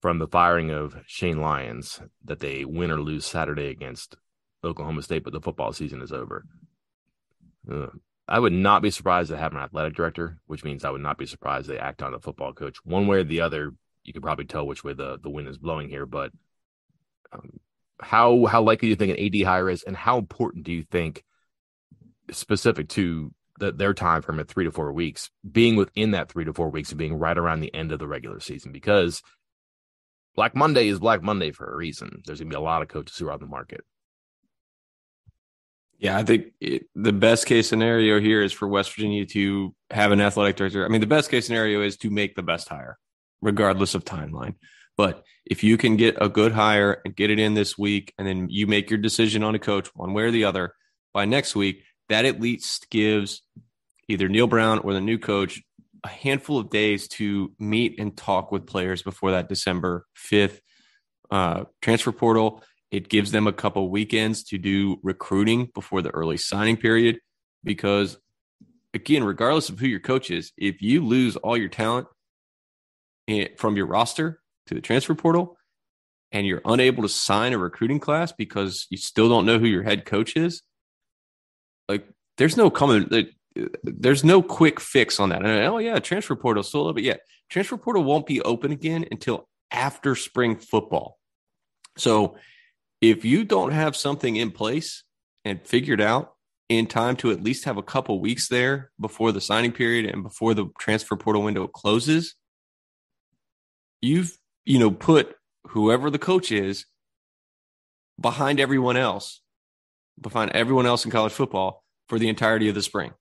from 0.00 0.18
the 0.18 0.28
firing 0.28 0.70
of 0.70 0.96
Shane 1.06 1.40
Lyons 1.40 2.00
that 2.24 2.40
they 2.40 2.64
win 2.64 2.90
or 2.90 3.00
lose 3.00 3.26
Saturday 3.26 3.66
against 3.66 4.16
Oklahoma 4.64 5.02
State, 5.02 5.24
but 5.24 5.32
the 5.32 5.40
football 5.40 5.72
season 5.72 6.00
is 6.00 6.12
over. 6.12 6.44
Uh, 7.70 7.86
I 8.26 8.38
would 8.38 8.52
not 8.52 8.82
be 8.82 8.90
surprised 8.90 9.30
to 9.30 9.36
have 9.36 9.52
an 9.52 9.58
athletic 9.58 9.94
director, 9.94 10.38
which 10.46 10.64
means 10.64 10.84
I 10.84 10.90
would 10.90 11.00
not 11.00 11.18
be 11.18 11.26
surprised 11.26 11.68
they 11.68 11.78
act 11.78 12.02
on 12.02 12.12
the 12.12 12.20
football 12.20 12.52
coach 12.52 12.78
one 12.84 13.06
way 13.06 13.18
or 13.18 13.24
the 13.24 13.40
other. 13.40 13.72
You 14.04 14.12
could 14.12 14.22
probably 14.22 14.46
tell 14.46 14.66
which 14.66 14.82
way 14.82 14.92
the, 14.92 15.18
the 15.22 15.30
wind 15.30 15.48
is 15.48 15.58
blowing 15.58 15.88
here, 15.88 16.06
but 16.06 16.32
um, 17.32 17.60
how 18.00 18.46
how 18.46 18.62
likely 18.62 18.86
do 18.86 18.90
you 18.90 18.96
think 18.96 19.18
an 19.18 19.24
AD 19.24 19.46
hire 19.46 19.70
is, 19.70 19.82
and 19.82 19.96
how 19.96 20.18
important 20.18 20.64
do 20.64 20.72
you 20.72 20.84
think, 20.90 21.24
specific 22.30 22.88
to 22.90 23.32
the, 23.58 23.72
their 23.72 23.94
time 23.94 24.22
frame 24.22 24.40
at 24.40 24.48
three 24.48 24.64
to 24.64 24.70
four 24.70 24.92
weeks, 24.92 25.30
being 25.50 25.76
within 25.76 26.12
that 26.12 26.30
three 26.30 26.44
to 26.44 26.52
four 26.52 26.70
weeks 26.70 26.90
and 26.90 26.98
being 26.98 27.14
right 27.14 27.36
around 27.36 27.60
the 27.60 27.74
end 27.74 27.92
of 27.92 27.98
the 27.98 28.08
regular 28.08 28.40
season? 28.40 28.72
Because 28.72 29.22
Black 30.34 30.54
Monday 30.54 30.88
is 30.88 30.98
Black 30.98 31.22
Monday 31.22 31.52
for 31.52 31.70
a 31.70 31.76
reason. 31.76 32.22
There's 32.24 32.40
gonna 32.40 32.50
be 32.50 32.56
a 32.56 32.60
lot 32.60 32.82
of 32.82 32.88
coaches 32.88 33.16
who 33.16 33.28
are 33.28 33.32
on 33.32 33.40
the 33.40 33.46
market. 33.46 33.82
Yeah, 35.98 36.16
I 36.16 36.24
think 36.24 36.54
it, 36.60 36.84
the 36.94 37.12
best 37.12 37.44
case 37.44 37.68
scenario 37.68 38.20
here 38.20 38.42
is 38.42 38.54
for 38.54 38.66
West 38.66 38.94
Virginia 38.94 39.26
to 39.26 39.74
have 39.90 40.12
an 40.12 40.20
athletic 40.22 40.56
director. 40.56 40.84
I 40.84 40.88
mean, 40.88 41.02
the 41.02 41.06
best 41.06 41.30
case 41.30 41.46
scenario 41.46 41.82
is 41.82 41.98
to 41.98 42.08
make 42.08 42.34
the 42.34 42.42
best 42.42 42.70
hire, 42.70 42.98
regardless 43.42 43.94
of 43.94 44.04
timeline. 44.04 44.54
But 44.96 45.24
if 45.46 45.64
you 45.64 45.76
can 45.76 45.96
get 45.96 46.18
a 46.20 46.28
good 46.28 46.52
hire 46.52 47.00
and 47.04 47.16
get 47.16 47.30
it 47.30 47.38
in 47.38 47.54
this 47.54 47.78
week, 47.78 48.12
and 48.18 48.26
then 48.26 48.48
you 48.50 48.66
make 48.66 48.90
your 48.90 48.98
decision 48.98 49.42
on 49.42 49.54
a 49.54 49.58
coach 49.58 49.88
one 49.94 50.12
way 50.12 50.24
or 50.24 50.30
the 50.30 50.44
other 50.44 50.74
by 51.14 51.24
next 51.24 51.56
week, 51.56 51.84
that 52.08 52.24
at 52.24 52.40
least 52.40 52.90
gives 52.90 53.42
either 54.08 54.28
Neal 54.28 54.46
Brown 54.46 54.80
or 54.80 54.92
the 54.92 55.00
new 55.00 55.18
coach 55.18 55.62
a 56.04 56.08
handful 56.08 56.58
of 56.58 56.70
days 56.70 57.08
to 57.08 57.52
meet 57.58 57.98
and 57.98 58.16
talk 58.16 58.52
with 58.52 58.66
players 58.66 59.02
before 59.02 59.32
that 59.32 59.48
December 59.48 60.06
5th 60.16 60.60
uh, 61.30 61.64
transfer 61.80 62.12
portal. 62.12 62.62
It 62.90 63.08
gives 63.08 63.30
them 63.30 63.46
a 63.46 63.52
couple 63.52 63.88
weekends 63.90 64.42
to 64.44 64.58
do 64.58 64.98
recruiting 65.02 65.70
before 65.74 66.02
the 66.02 66.10
early 66.10 66.36
signing 66.36 66.76
period. 66.76 67.20
Because, 67.62 68.18
again, 68.94 69.22
regardless 69.22 69.68
of 69.68 69.78
who 69.78 69.86
your 69.86 70.00
coach 70.00 70.30
is, 70.30 70.52
if 70.56 70.82
you 70.82 71.04
lose 71.04 71.36
all 71.36 71.56
your 71.56 71.68
talent 71.68 72.08
from 73.56 73.76
your 73.76 73.86
roster 73.86 74.40
to 74.66 74.74
the 74.74 74.80
transfer 74.80 75.14
portal 75.14 75.56
and 76.32 76.46
you're 76.46 76.62
unable 76.64 77.02
to 77.02 77.08
sign 77.08 77.52
a 77.52 77.58
recruiting 77.58 78.00
class 78.00 78.32
because 78.32 78.86
you 78.90 78.96
still 78.96 79.28
don't 79.28 79.46
know 79.46 79.58
who 79.58 79.66
your 79.66 79.82
head 79.82 80.04
coach 80.04 80.36
is, 80.36 80.62
like 81.88 82.06
there's 82.38 82.56
no 82.56 82.70
common 82.70 83.28
there's 83.82 84.24
no 84.24 84.42
quick 84.42 84.80
fix 84.80 85.18
on 85.18 85.30
that. 85.30 85.44
And, 85.44 85.66
oh 85.66 85.78
yeah, 85.78 85.98
transfer 85.98 86.36
portal 86.36 86.62
still 86.62 86.92
bit. 86.92 87.04
Yeah, 87.04 87.16
transfer 87.48 87.76
portal 87.76 88.04
won't 88.04 88.26
be 88.26 88.40
open 88.42 88.72
again 88.72 89.06
until 89.10 89.48
after 89.70 90.14
spring 90.14 90.56
football. 90.56 91.18
So 91.96 92.36
if 93.00 93.24
you 93.24 93.44
don't 93.44 93.72
have 93.72 93.96
something 93.96 94.36
in 94.36 94.50
place 94.50 95.04
and 95.44 95.60
figured 95.66 96.00
out 96.00 96.34
in 96.68 96.86
time 96.86 97.16
to 97.16 97.32
at 97.32 97.42
least 97.42 97.64
have 97.64 97.76
a 97.76 97.82
couple 97.82 98.20
weeks 98.20 98.48
there 98.48 98.92
before 99.00 99.32
the 99.32 99.40
signing 99.40 99.72
period 99.72 100.06
and 100.06 100.22
before 100.22 100.54
the 100.54 100.66
transfer 100.78 101.16
portal 101.16 101.42
window 101.42 101.66
closes, 101.66 102.36
you've 104.00 104.36
you 104.64 104.78
know 104.78 104.90
put 104.90 105.34
whoever 105.68 106.10
the 106.10 106.18
coach 106.18 106.52
is 106.52 106.86
behind 108.20 108.60
everyone 108.60 108.96
else, 108.96 109.40
behind 110.20 110.50
everyone 110.52 110.86
else 110.86 111.04
in 111.04 111.10
college 111.10 111.32
football 111.32 111.84
for 112.08 112.18
the 112.18 112.28
entirety 112.28 112.68
of 112.68 112.74
the 112.74 112.82
spring 112.82 113.12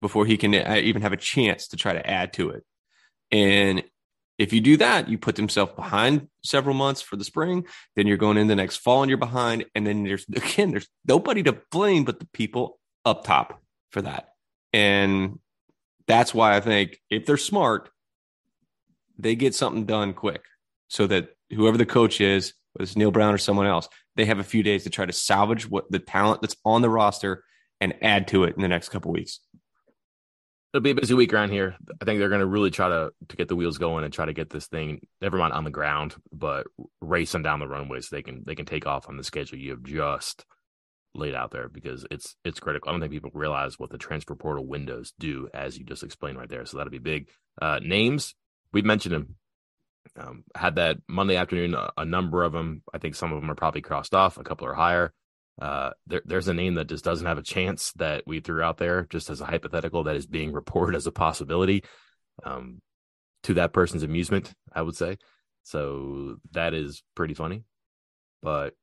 before 0.00 0.26
he 0.26 0.36
can 0.36 0.54
even 0.54 1.02
have 1.02 1.12
a 1.12 1.16
chance 1.16 1.68
to 1.68 1.76
try 1.76 1.92
to 1.92 2.06
add 2.08 2.32
to 2.34 2.50
it. 2.50 2.64
And 3.30 3.84
if 4.38 4.52
you 4.52 4.60
do 4.60 4.76
that, 4.78 5.08
you 5.08 5.18
put 5.18 5.36
himself 5.36 5.76
behind 5.76 6.28
several 6.44 6.74
months 6.74 7.00
for 7.00 7.16
the 7.16 7.24
spring. 7.24 7.66
Then 7.96 8.06
you're 8.06 8.16
going 8.16 8.36
in 8.36 8.48
the 8.48 8.56
next 8.56 8.78
fall 8.78 9.02
and 9.02 9.08
you're 9.08 9.18
behind. 9.18 9.64
And 9.74 9.86
then 9.86 10.04
there's 10.04 10.26
again, 10.34 10.70
there's 10.72 10.88
nobody 11.06 11.42
to 11.44 11.58
blame 11.70 12.04
but 12.04 12.18
the 12.18 12.28
people 12.32 12.78
up 13.04 13.24
top 13.24 13.62
for 13.90 14.02
that. 14.02 14.30
And 14.72 15.38
that's 16.06 16.34
why 16.34 16.56
I 16.56 16.60
think 16.60 16.98
if 17.10 17.26
they're 17.26 17.36
smart, 17.36 17.90
they 19.22 19.34
get 19.34 19.54
something 19.54 19.86
done 19.86 20.14
quick 20.14 20.42
so 20.88 21.06
that 21.06 21.30
whoever 21.50 21.78
the 21.78 21.86
coach 21.86 22.20
is, 22.20 22.54
whether 22.72 22.84
it's 22.84 22.96
Neal 22.96 23.10
Brown 23.10 23.34
or 23.34 23.38
someone 23.38 23.66
else, 23.66 23.88
they 24.16 24.26
have 24.26 24.38
a 24.38 24.44
few 24.44 24.62
days 24.62 24.84
to 24.84 24.90
try 24.90 25.06
to 25.06 25.12
salvage 25.12 25.68
what 25.68 25.90
the 25.90 25.98
talent 25.98 26.42
that's 26.42 26.56
on 26.64 26.82
the 26.82 26.90
roster 26.90 27.44
and 27.80 27.94
add 28.02 28.28
to 28.28 28.44
it 28.44 28.54
in 28.56 28.62
the 28.62 28.68
next 28.68 28.90
couple 28.90 29.12
weeks 29.12 29.40
it'll 30.72 30.82
be 30.82 30.90
a 30.90 30.94
busy 30.94 31.14
week 31.14 31.32
around 31.32 31.50
here. 31.50 31.76
I 32.00 32.04
think 32.04 32.18
they're 32.18 32.28
going 32.28 32.40
to 32.40 32.46
really 32.46 32.70
try 32.70 32.88
to 32.88 33.12
to 33.28 33.36
get 33.36 33.48
the 33.48 33.56
wheels 33.56 33.78
going 33.78 34.04
and 34.04 34.12
try 34.12 34.24
to 34.24 34.32
get 34.32 34.50
this 34.50 34.66
thing, 34.66 35.06
never 35.20 35.36
mind 35.36 35.52
on 35.52 35.64
the 35.64 35.70
ground, 35.70 36.14
but 36.32 36.66
racing 37.00 37.42
down 37.42 37.60
the 37.60 37.68
runway 37.68 38.00
so 38.00 38.14
they 38.14 38.22
can 38.22 38.42
they 38.46 38.54
can 38.54 38.66
take 38.66 38.86
off 38.86 39.08
on 39.08 39.16
the 39.16 39.24
schedule 39.24 39.58
you 39.58 39.70
have 39.70 39.82
just 39.82 40.44
laid 41.14 41.34
out 41.34 41.50
there 41.50 41.68
because 41.68 42.06
it's 42.10 42.36
it's 42.44 42.60
critical. 42.60 42.88
I 42.88 42.92
don't 42.92 43.00
think 43.00 43.12
people 43.12 43.30
realize 43.34 43.78
what 43.78 43.90
the 43.90 43.98
transfer 43.98 44.34
portal 44.34 44.66
windows 44.66 45.12
do, 45.18 45.48
as 45.52 45.78
you 45.78 45.84
just 45.84 46.02
explained 46.02 46.38
right 46.38 46.48
there. 46.48 46.64
So 46.64 46.78
that'll 46.78 46.90
be 46.90 46.98
big. 46.98 47.28
Uh, 47.60 47.80
names 47.82 48.34
we've 48.72 48.84
mentioned 48.84 49.14
them. 49.14 49.36
Um, 50.16 50.44
had 50.54 50.76
that 50.76 50.98
Monday 51.08 51.36
afternoon, 51.36 51.74
a, 51.74 51.90
a 51.96 52.04
number 52.04 52.42
of 52.42 52.52
them. 52.52 52.82
I 52.92 52.98
think 52.98 53.14
some 53.14 53.32
of 53.32 53.40
them 53.40 53.50
are 53.50 53.54
probably 53.54 53.80
crossed 53.80 54.14
off. 54.14 54.36
A 54.36 54.42
couple 54.42 54.66
are 54.66 54.74
higher. 54.74 55.12
Uh, 55.60 55.90
there, 56.06 56.22
there's 56.24 56.48
a 56.48 56.54
name 56.54 56.74
that 56.74 56.88
just 56.88 57.04
doesn't 57.04 57.26
have 57.26 57.38
a 57.38 57.42
chance 57.42 57.92
that 57.96 58.24
we 58.26 58.40
threw 58.40 58.62
out 58.62 58.78
there 58.78 59.06
just 59.10 59.30
as 59.30 59.40
a 59.40 59.46
hypothetical 59.46 60.04
that 60.04 60.16
is 60.16 60.26
being 60.26 60.52
reported 60.52 60.96
as 60.96 61.06
a 61.06 61.12
possibility 61.12 61.84
um, 62.44 62.80
to 63.42 63.54
that 63.54 63.72
person's 63.72 64.02
amusement, 64.02 64.52
I 64.72 64.82
would 64.82 64.96
say. 64.96 65.18
So 65.62 66.36
that 66.52 66.74
is 66.74 67.02
pretty 67.14 67.34
funny, 67.34 67.64
but 68.42 68.74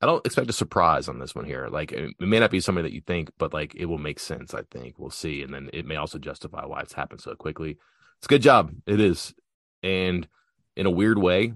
I 0.00 0.06
don't 0.06 0.24
expect 0.24 0.50
a 0.50 0.54
surprise 0.54 1.08
on 1.08 1.18
this 1.18 1.34
one 1.34 1.44
here. 1.44 1.68
Like 1.68 1.92
it 1.92 2.14
may 2.20 2.40
not 2.40 2.50
be 2.50 2.60
somebody 2.60 2.88
that 2.88 2.94
you 2.94 3.00
think, 3.00 3.30
but 3.38 3.52
like 3.52 3.74
it 3.74 3.86
will 3.86 3.98
make 3.98 4.20
sense. 4.20 4.54
I 4.54 4.62
think 4.70 4.98
we'll 4.98 5.10
see, 5.10 5.42
and 5.42 5.52
then 5.52 5.70
it 5.72 5.86
may 5.86 5.96
also 5.96 6.18
justify 6.18 6.64
why 6.64 6.80
it's 6.80 6.92
happened 6.92 7.20
so 7.20 7.34
quickly. 7.34 7.78
It's 8.18 8.26
a 8.26 8.28
good 8.28 8.42
job. 8.42 8.72
It 8.86 9.00
is, 9.00 9.34
and 9.82 10.26
in 10.76 10.86
a 10.86 10.90
weird 10.90 11.18
way, 11.18 11.54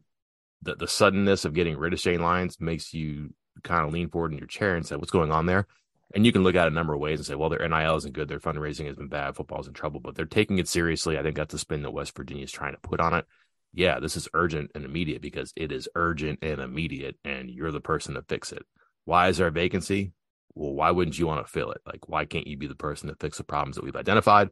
the 0.62 0.77
the 0.77 0.88
suddenness 0.88 1.44
of 1.44 1.55
getting 1.55 1.77
rid 1.77 1.92
of 1.92 2.01
Shane 2.01 2.22
Lyons 2.22 2.61
makes 2.61 2.94
you 2.94 3.35
kind 3.62 3.87
of 3.87 3.92
lean 3.92 4.09
forward 4.09 4.33
in 4.33 4.38
your 4.38 4.46
chair 4.46 4.77
and 4.77 4.87
say, 4.87 4.96
what's 4.96 5.11
going 5.11 5.33
on 5.33 5.46
there? 5.46 5.66
And 6.14 6.27
you 6.27 6.33
can 6.33 6.42
look 6.42 6.55
at 6.55 6.66
it 6.66 6.72
a 6.72 6.75
number 6.75 6.92
of 6.92 7.01
ways 7.01 7.18
and 7.18 7.27
say, 7.27 7.35
well, 7.35 7.48
their 7.48 7.66
NIL 7.66 7.96
isn't 7.96 8.14
good. 8.14 8.29
Their 8.29 8.40
fundraising 8.40 8.87
has 8.87 8.96
been 8.96 9.09
bad. 9.09 9.35
Football's 9.35 9.66
in 9.66 9.72
trouble, 9.72 10.01
but 10.01 10.14
they're 10.14 10.27
taking 10.27 10.59
it 10.59 10.68
seriously. 10.68 11.18
I 11.18 11.22
think 11.22 11.37
that's 11.37 11.53
the 11.53 11.59
spin 11.59 11.83
that 11.83 11.90
West 11.90 12.14
Virginia 12.16 12.44
is 12.44 12.53
trying 12.53 12.75
to 12.75 12.81
put 12.81 13.01
on 13.01 13.14
it. 13.14 13.25
Yeah, 13.72 13.98
this 13.98 14.16
is 14.16 14.29
urgent 14.35 14.70
and 14.75 14.85
immediate 14.85 15.22
because 15.22 15.55
it 15.57 15.72
is 15.72 15.88
urgent 15.94 16.40
and 16.42 16.61
immediate, 16.61 17.16
and 17.25 17.48
you're 17.48 17.70
the 17.70 17.81
person 17.81 18.14
to 18.14 18.22
fix 18.22 18.53
it. 18.53 18.62
Why 19.07 19.29
is 19.29 19.38
there 19.38 19.46
a 19.46 19.53
vacancy? 19.53 20.12
Well, 20.55 20.75
why 20.75 20.90
wouldn't 20.90 21.18
you 21.18 21.27
want 21.27 21.46
to 21.46 21.51
fill 21.51 21.70
it? 21.72 21.81
Like, 21.87 22.09
why 22.09 22.27
can't 22.27 22.46
you 22.46 22.59
be 22.59 22.66
the 22.66 22.75
person 22.75 23.09
to 23.09 23.14
fix 23.14 23.38
the 23.38 23.44
problems 23.44 23.77
that 23.77 23.85
we've 23.85 23.96
identified? 23.96 24.51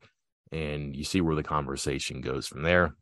And 0.52 0.96
you 0.96 1.04
see 1.04 1.20
where 1.20 1.36
the 1.36 1.42
conversation 1.42 2.20
goes 2.20 2.46
from 2.46 2.62
there. 2.62 2.94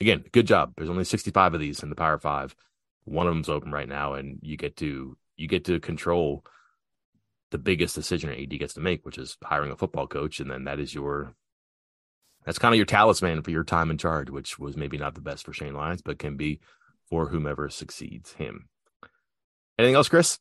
Again, 0.00 0.24
good 0.32 0.46
job. 0.46 0.72
There's 0.76 0.88
only 0.88 1.04
65 1.04 1.54
of 1.54 1.60
these 1.60 1.82
in 1.82 1.90
the 1.90 1.96
Power 1.96 2.18
Five. 2.18 2.54
One 3.04 3.26
of 3.26 3.34
them's 3.34 3.48
open 3.48 3.72
right 3.72 3.88
now, 3.88 4.14
and 4.14 4.38
you 4.42 4.56
get 4.56 4.76
to 4.76 5.16
you 5.36 5.48
get 5.48 5.64
to 5.66 5.80
control 5.80 6.44
the 7.50 7.58
biggest 7.58 7.94
decision 7.94 8.30
AD 8.30 8.58
gets 8.58 8.74
to 8.74 8.80
make, 8.80 9.04
which 9.04 9.18
is 9.18 9.36
hiring 9.42 9.72
a 9.72 9.76
football 9.76 10.06
coach, 10.06 10.40
and 10.40 10.50
then 10.50 10.64
that 10.64 10.78
is 10.78 10.94
your 10.94 11.34
that's 12.44 12.58
kind 12.58 12.72
of 12.72 12.76
your 12.76 12.86
talisman 12.86 13.42
for 13.42 13.50
your 13.50 13.64
time 13.64 13.90
in 13.90 13.98
charge, 13.98 14.30
which 14.30 14.58
was 14.58 14.76
maybe 14.76 14.96
not 14.96 15.14
the 15.14 15.20
best 15.20 15.44
for 15.44 15.52
Shane 15.52 15.74
Lyons, 15.74 16.02
but 16.02 16.18
can 16.18 16.36
be 16.36 16.60
for 17.08 17.28
whomever 17.28 17.68
succeeds 17.68 18.32
him. 18.32 18.68
Anything 19.78 19.96
else, 19.96 20.08
Chris? 20.08 20.38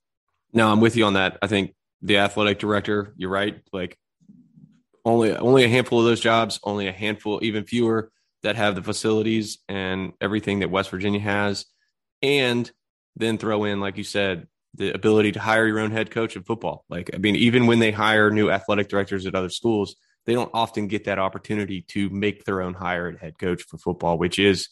No, 0.54 0.71
I'm 0.71 0.80
with 0.80 0.95
you 0.95 1.06
on 1.06 1.13
that. 1.13 1.38
I 1.41 1.47
think 1.47 1.73
the 2.02 2.17
athletic 2.17 2.60
director, 2.60 3.13
you're 3.17 3.30
right. 3.30 3.62
Like 3.73 3.97
only 5.06 5.36
only 5.36 5.64
a 5.64 5.70
handful 5.70 6.00
of 6.00 6.06
those 6.06 6.20
jobs, 6.20 6.60
only 6.64 6.88
a 6.88 6.92
handful, 6.92 7.40
even 7.44 7.66
fewer 7.66 8.12
that 8.44 8.56
have 8.56 8.76
the 8.76 8.84
facilities 8.84 9.60
and 9.68 10.14
everything 10.22 10.60
that 10.60 10.72
West 10.72 10.90
Virginia 10.90 11.20
has. 11.20 11.66
And 12.22 12.70
then 13.16 13.38
throw 13.38 13.66
in, 13.66 13.80
like 13.80 13.98
you 13.98 14.04
said, 14.04 14.48
the 14.76 14.92
ability 14.92 15.34
to 15.34 15.40
hire 15.40 15.68
your 15.68 15.80
own 15.80 15.92
head 15.92 16.12
coach 16.12 16.36
in 16.36 16.44
football. 16.44 16.86
Like, 16.90 17.10
I 17.14 17.18
mean, 17.18 17.36
even 17.36 17.68
when 17.68 17.80
they 17.80 17.92
hire 17.92 18.30
new 18.30 18.50
athletic 18.50 18.88
directors 18.88 19.26
at 19.26 19.36
other 19.36 19.50
schools, 19.50 19.96
they 20.26 20.34
don't 20.34 20.52
often 20.54 20.88
get 20.88 21.06
that 21.06 21.20
opportunity 21.20 21.82
to 21.90 22.10
make 22.10 22.46
their 22.46 22.62
own 22.62 22.74
hire 22.74 23.08
at 23.08 23.20
head 23.20 23.40
coach 23.40 23.64
for 23.64 23.78
football, 23.78 24.18
which 24.18 24.38
is, 24.38 24.70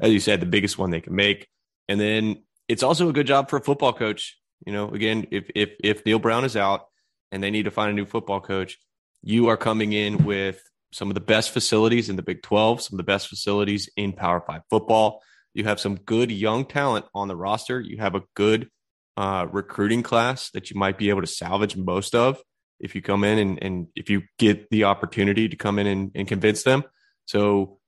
as 0.00 0.12
you 0.12 0.20
said, 0.20 0.40
the 0.40 0.46
biggest 0.46 0.78
one 0.78 0.90
they 0.90 1.00
can 1.00 1.14
make. 1.14 1.48
And 1.88 2.00
then 2.00 2.44
it's 2.68 2.82
also 2.82 3.08
a 3.08 3.12
good 3.12 3.26
job 3.26 3.50
for 3.50 3.56
a 3.56 3.62
football 3.62 3.92
coach. 3.92 4.38
You 4.64 4.72
know, 4.72 4.90
again, 4.90 5.26
if 5.30 5.50
if 5.54 5.70
if 5.82 6.06
Neal 6.06 6.18
Brown 6.18 6.44
is 6.44 6.56
out 6.56 6.86
and 7.32 7.42
they 7.42 7.50
need 7.50 7.64
to 7.64 7.70
find 7.70 7.90
a 7.90 7.94
new 7.94 8.06
football 8.06 8.40
coach, 8.40 8.78
you 9.22 9.48
are 9.48 9.56
coming 9.56 9.92
in 9.92 10.24
with 10.24 10.62
some 10.92 11.08
of 11.08 11.14
the 11.14 11.20
best 11.20 11.50
facilities 11.50 12.08
in 12.08 12.16
the 12.16 12.22
Big 12.22 12.42
12, 12.42 12.82
some 12.82 12.94
of 12.94 12.98
the 12.98 13.10
best 13.10 13.28
facilities 13.28 13.88
in 13.96 14.12
Power 14.12 14.40
Five 14.40 14.62
football. 14.70 15.22
You 15.54 15.64
have 15.64 15.80
some 15.80 15.96
good 15.96 16.30
young 16.30 16.64
talent 16.64 17.06
on 17.14 17.28
the 17.28 17.36
roster. 17.36 17.80
You 17.80 17.98
have 17.98 18.14
a 18.14 18.22
good 18.34 18.68
uh, 19.16 19.46
recruiting 19.50 20.02
class 20.02 20.50
that 20.50 20.70
you 20.70 20.78
might 20.78 20.98
be 20.98 21.10
able 21.10 21.20
to 21.20 21.26
salvage 21.26 21.76
most 21.76 22.14
of 22.14 22.40
if 22.78 22.94
you 22.94 23.02
come 23.02 23.24
in 23.24 23.38
and, 23.38 23.62
and 23.62 23.86
if 23.94 24.08
you 24.08 24.22
get 24.38 24.70
the 24.70 24.84
opportunity 24.84 25.48
to 25.48 25.56
come 25.56 25.78
in 25.78 25.86
and, 25.86 26.10
and 26.14 26.26
convince 26.26 26.62
them. 26.62 26.84
So, 27.26 27.78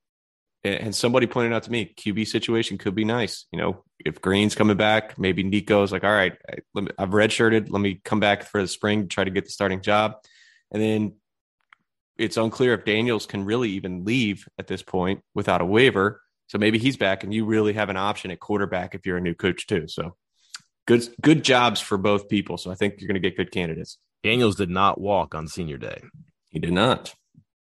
and 0.65 0.95
somebody 0.95 1.27
pointed 1.27 1.53
out 1.53 1.65
to 1.65 1.73
me, 1.73 1.93
QB 1.97 2.29
situation 2.29 2.79
could 2.79 2.95
be 2.95 3.05
nice. 3.05 3.47
You 3.51 3.59
know, 3.59 3.85
if 4.05 4.21
Greene's 4.21 4.55
coming 4.55 4.77
back, 4.77 5.19
maybe 5.19 5.43
Nicco's 5.43 5.91
like, 5.91 6.05
all 6.05 6.13
right, 6.13 6.35
me, 6.75 6.87
I've 6.99 7.11
redshirted. 7.11 7.71
Let 7.71 7.81
me 7.81 8.01
come 8.05 8.21
back 8.21 8.45
for 8.45 8.61
the 8.61 8.69
spring, 8.69 9.09
try 9.09 9.25
to 9.25 9.31
get 9.31 9.45
the 9.45 9.51
starting 9.51 9.81
job. 9.81 10.17
And 10.71 10.81
then 10.81 11.15
it's 12.19 12.37
unclear 12.37 12.75
if 12.75 12.85
Daniels 12.85 13.27
can 13.27 13.45
really 13.45 13.71
even 13.71 14.05
leave 14.05 14.47
at 14.59 14.67
this 14.67 14.83
point 14.83 15.21
without 15.35 15.61
a 15.61 15.67
waiver. 15.67 16.21
So 16.49 16.59
maybe 16.59 16.79
he's 16.79 16.97
back 16.97 17.25
and 17.25 17.33
you 17.33 17.45
really 17.45 17.73
have 17.73 17.89
an 17.89 17.97
option 17.97 18.31
at 18.31 18.41
quarterback 18.41 18.95
if 18.95 19.07
you're 19.07 19.17
a 19.17 19.23
new 19.23 19.35
coach 19.35 19.67
too. 19.67 19.89
So 19.89 20.17
good 20.87 21.09
good 21.21 21.43
jobs 21.45 21.81
for 21.81 21.97
both 21.97 22.29
people. 22.29 22.59
So 22.59 22.71
I 22.71 22.75
think 22.75 22.95
you're 22.99 23.09
going 23.09 23.21
to 23.21 23.29
get 23.29 23.37
good 23.37 23.51
candidates. 23.51 23.99
Daniels 24.23 24.57
did 24.57 24.71
not 24.71 25.01
walk 25.01 25.35
on 25.35 25.49
senior 25.49 25.79
day. 25.79 26.03
He 26.51 26.59
did 26.59 26.73
not. 26.73 27.15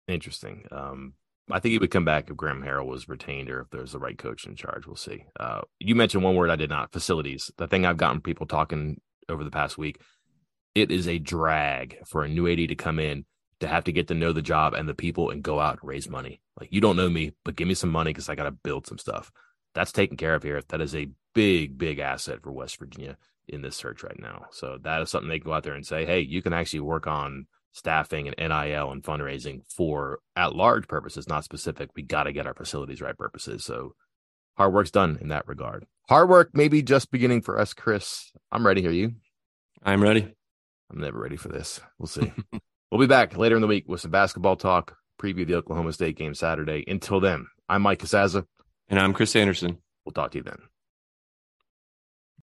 Interesting. 0.08 0.64
Um, 0.72 1.14
I 1.50 1.60
think 1.60 1.72
he 1.72 1.78
would 1.78 1.90
come 1.90 2.04
back 2.04 2.28
if 2.28 2.36
Graham 2.36 2.62
Harrell 2.62 2.86
was 2.86 3.08
retained 3.08 3.50
or 3.50 3.60
if 3.60 3.70
there's 3.70 3.92
the 3.92 3.98
right 3.98 4.18
coach 4.18 4.46
in 4.46 4.56
charge. 4.56 4.86
We'll 4.86 4.96
see. 4.96 5.24
Uh, 5.38 5.62
you 5.78 5.94
mentioned 5.94 6.24
one 6.24 6.34
word 6.34 6.50
I 6.50 6.56
did 6.56 6.70
not 6.70 6.92
facilities. 6.92 7.50
The 7.56 7.68
thing 7.68 7.86
I've 7.86 7.96
gotten 7.96 8.20
people 8.20 8.46
talking 8.46 9.00
over 9.28 9.44
the 9.44 9.50
past 9.50 9.78
week, 9.78 10.00
it 10.74 10.90
is 10.90 11.06
a 11.06 11.18
drag 11.18 11.98
for 12.06 12.24
a 12.24 12.28
new 12.28 12.50
AD 12.50 12.68
to 12.68 12.74
come 12.74 12.98
in 12.98 13.24
to 13.60 13.68
have 13.68 13.84
to 13.84 13.92
get 13.92 14.08
to 14.08 14.14
know 14.14 14.32
the 14.32 14.42
job 14.42 14.74
and 14.74 14.88
the 14.88 14.94
people 14.94 15.30
and 15.30 15.42
go 15.42 15.58
out 15.58 15.78
and 15.80 15.88
raise 15.88 16.08
money. 16.08 16.40
Like, 16.58 16.68
you 16.72 16.80
don't 16.80 16.96
know 16.96 17.08
me, 17.08 17.32
but 17.44 17.56
give 17.56 17.68
me 17.68 17.74
some 17.74 17.90
money 17.90 18.10
because 18.10 18.28
I 18.28 18.34
got 18.34 18.44
to 18.44 18.50
build 18.50 18.86
some 18.86 18.98
stuff. 18.98 19.32
That's 19.74 19.92
taken 19.92 20.16
care 20.16 20.34
of 20.34 20.42
here. 20.42 20.62
That 20.68 20.80
is 20.80 20.94
a 20.94 21.08
big, 21.34 21.78
big 21.78 21.98
asset 21.98 22.42
for 22.42 22.52
West 22.52 22.78
Virginia 22.78 23.16
in 23.48 23.62
this 23.62 23.76
search 23.76 24.02
right 24.02 24.18
now. 24.18 24.46
So 24.50 24.78
that 24.82 25.02
is 25.02 25.10
something 25.10 25.28
they 25.28 25.38
go 25.38 25.52
out 25.52 25.64
there 25.64 25.74
and 25.74 25.86
say, 25.86 26.04
hey, 26.04 26.20
you 26.20 26.42
can 26.42 26.52
actually 26.52 26.80
work 26.80 27.06
on 27.06 27.46
staffing 27.72 28.28
and 28.28 28.36
NIL 28.36 28.90
and 28.90 29.02
fundraising 29.02 29.62
for 29.68 30.20
at 30.36 30.54
large 30.54 30.88
purposes, 30.88 31.28
not 31.28 31.44
specific. 31.44 31.90
We 31.94 32.02
got 32.02 32.24
to 32.24 32.32
get 32.32 32.46
our 32.46 32.54
facilities 32.54 33.00
right 33.00 33.16
purposes. 33.16 33.64
So 33.64 33.94
hard 34.56 34.72
work's 34.72 34.90
done 34.90 35.18
in 35.20 35.28
that 35.28 35.46
regard. 35.46 35.86
Hard 36.08 36.28
work 36.28 36.50
maybe 36.54 36.82
just 36.82 37.10
beginning 37.10 37.42
for 37.42 37.58
us, 37.58 37.74
Chris. 37.74 38.32
I'm 38.50 38.66
ready. 38.66 38.86
Are 38.86 38.90
you? 38.90 39.12
I'm 39.82 40.02
ready. 40.02 40.34
I'm 40.90 41.00
never 41.00 41.18
ready 41.18 41.36
for 41.36 41.48
this. 41.48 41.80
We'll 41.98 42.06
see. 42.08 42.32
We'll 42.90 43.00
be 43.00 43.06
back 43.06 43.36
later 43.36 43.54
in 43.54 43.60
the 43.60 43.68
week 43.68 43.86
with 43.86 44.00
some 44.00 44.10
basketball 44.10 44.56
talk, 44.56 44.96
preview 45.20 45.46
the 45.46 45.56
Oklahoma 45.56 45.92
State 45.92 46.16
game 46.16 46.32
Saturday. 46.32 46.84
Until 46.88 47.20
then, 47.20 47.46
I'm 47.68 47.82
Mike 47.82 48.00
Casazza. 48.00 48.46
And 48.88 48.98
I'm 48.98 49.12
Chris 49.12 49.36
Anderson. 49.36 49.76
We'll 50.06 50.14
talk 50.14 50.30
to 50.30 50.38
you 50.38 50.44
then. 50.44 50.56